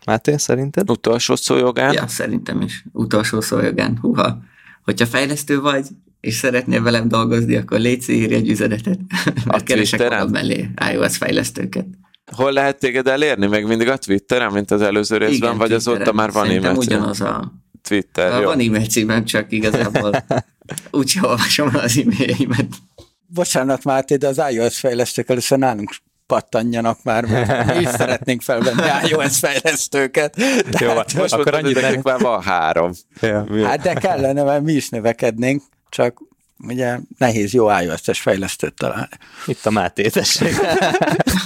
[0.06, 0.90] Máté, szerinted?
[0.90, 1.92] Utolsó szójogán?
[1.92, 2.84] Ja, szerintem is.
[2.92, 3.98] Utolsó szójogán.
[4.00, 4.38] Huha.
[4.82, 5.86] Hogyha fejlesztő vagy,
[6.20, 8.98] és szeretnél velem dolgozni, akkor légy írj egy üzenetet,
[9.46, 11.86] mert keresek magam mellé iOS fejlesztőket.
[12.32, 13.46] Hol lehet téged elérni?
[13.46, 17.20] Meg mindig a Twitteren, mint az előző részben, Igen, vagy azóta már van e-mail ugyanaz
[17.20, 17.52] a
[17.90, 18.46] Twitter, Na, jó.
[18.46, 20.24] Van e-mail címem, csak igazából
[20.90, 22.66] úgyse olvasom az e-mailjeimet.
[23.26, 28.82] Bocsánat, Máté, de az iOS fejlesztők először nálunk pattanjanak már, mert mi is szeretnénk felvenni
[29.10, 30.36] iOS fejlesztőket.
[30.36, 32.92] Jó, Tehát, most akkor annyit nekik már van három.
[33.20, 33.66] Ja.
[33.66, 36.18] Hát de kellene, mert mi is növekednénk, csak
[36.62, 39.08] ugye nehéz jó iOS-es fejlesztőt találni.
[39.46, 40.54] Itt a Máté, tessék.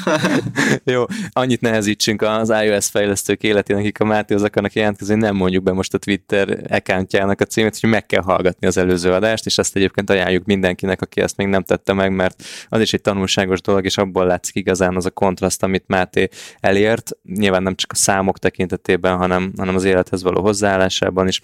[0.84, 5.72] jó, annyit nehezítsünk az iOS fejlesztők életének, akik a Mátéhoz akarnak jelentkezni, nem mondjuk be
[5.72, 9.76] most a Twitter accountjának a címét, hogy meg kell hallgatni az előző adást, és ezt
[9.76, 13.84] egyébként ajánljuk mindenkinek, aki ezt még nem tette meg, mert az is egy tanulságos dolog,
[13.84, 16.28] és abból látszik igazán az a kontraszt, amit Máté
[16.60, 21.40] elért, nyilván nem csak a számok tekintetében, hanem, hanem az élethez való hozzáállásában is.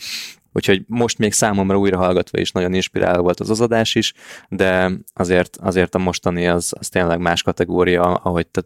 [0.52, 4.14] Úgyhogy most még számomra újra hallgatva is nagyon inspiráló volt az az adás is,
[4.48, 8.60] de azért, azért a mostani az, az tényleg más kategória, ahogy te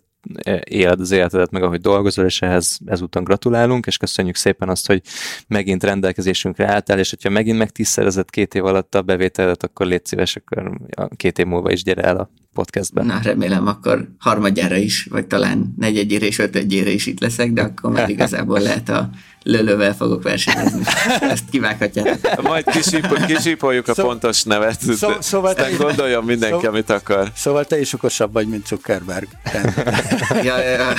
[0.65, 5.03] éled az életedet, meg ahogy dolgozol, és ehhez ezúton gratulálunk, és köszönjük szépen azt, hogy
[5.49, 10.37] megint rendelkezésünkre álltál, és hogyha megint megtisztelezett két év alatt a bevételedet, akkor légy szíves,
[10.37, 10.81] akkor
[11.17, 13.07] két év múlva is gyere el a podcastben.
[13.07, 17.91] Na, remélem akkor harmadjára is, vagy talán negyedjére és ötödjére is itt leszek, de akkor
[17.91, 19.11] már igazából lehet a
[19.43, 20.83] lölővel fogok versenyezni.
[21.21, 22.43] Ezt kivághatjátok.
[22.43, 24.81] Majd kisíp, kisípoljuk a szó, pontos nevet.
[24.81, 27.31] Szó, szóval te gondoljon mindenki, szó, amit akar.
[27.35, 29.29] Szóval te is okosabb vagy, mint Zuckerberg.
[30.49, 30.93] ja, ja, ja.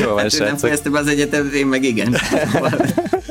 [0.00, 2.16] Jó van, hát nem fejeztem az egyetem, én meg igen.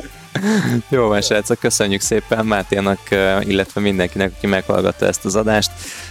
[0.88, 2.98] Jó van, srácok, köszönjük szépen Máténak,
[3.40, 5.70] illetve mindenkinek, aki meghallgatta ezt az adást.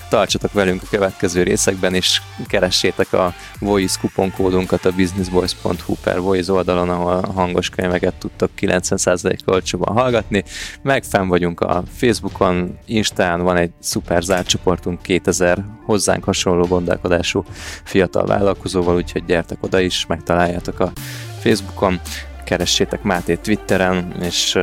[0.09, 6.89] Tartsatok velünk a következő részekben, és keressétek a Voice kuponkódunkat a businessboys.hu per Voice oldalon,
[6.89, 10.43] ahol hangos könyveket tudtok 90% olcsóban hallgatni.
[10.81, 17.43] Meg fenn vagyunk a Facebookon, Instán van egy szuper zárt csoportunk 2000 hozzánk hasonló gondolkodású
[17.83, 20.91] fiatal vállalkozóval, úgyhogy gyertek oda is, megtaláljátok a
[21.39, 21.99] Facebookon
[22.43, 24.57] keressétek Máté Twitteren, és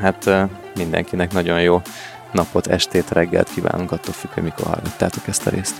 [0.00, 0.30] hát
[0.74, 1.82] mindenkinek nagyon jó
[2.32, 5.74] napot, estét, reggelt kívánunk, attól függ, hogy mikor hallgattátok ezt a részt.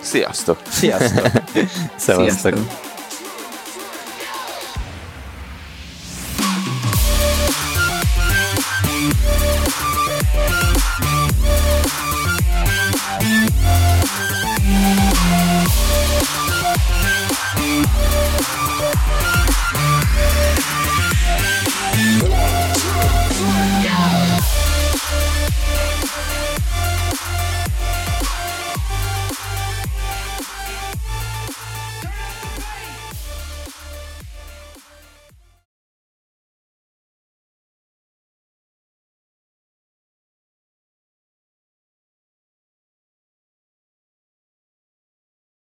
[0.00, 0.58] Sziasztok!
[0.68, 1.26] Sziasztok!
[1.96, 2.52] Szevasztok!
[2.52, 2.91] Sziasztok.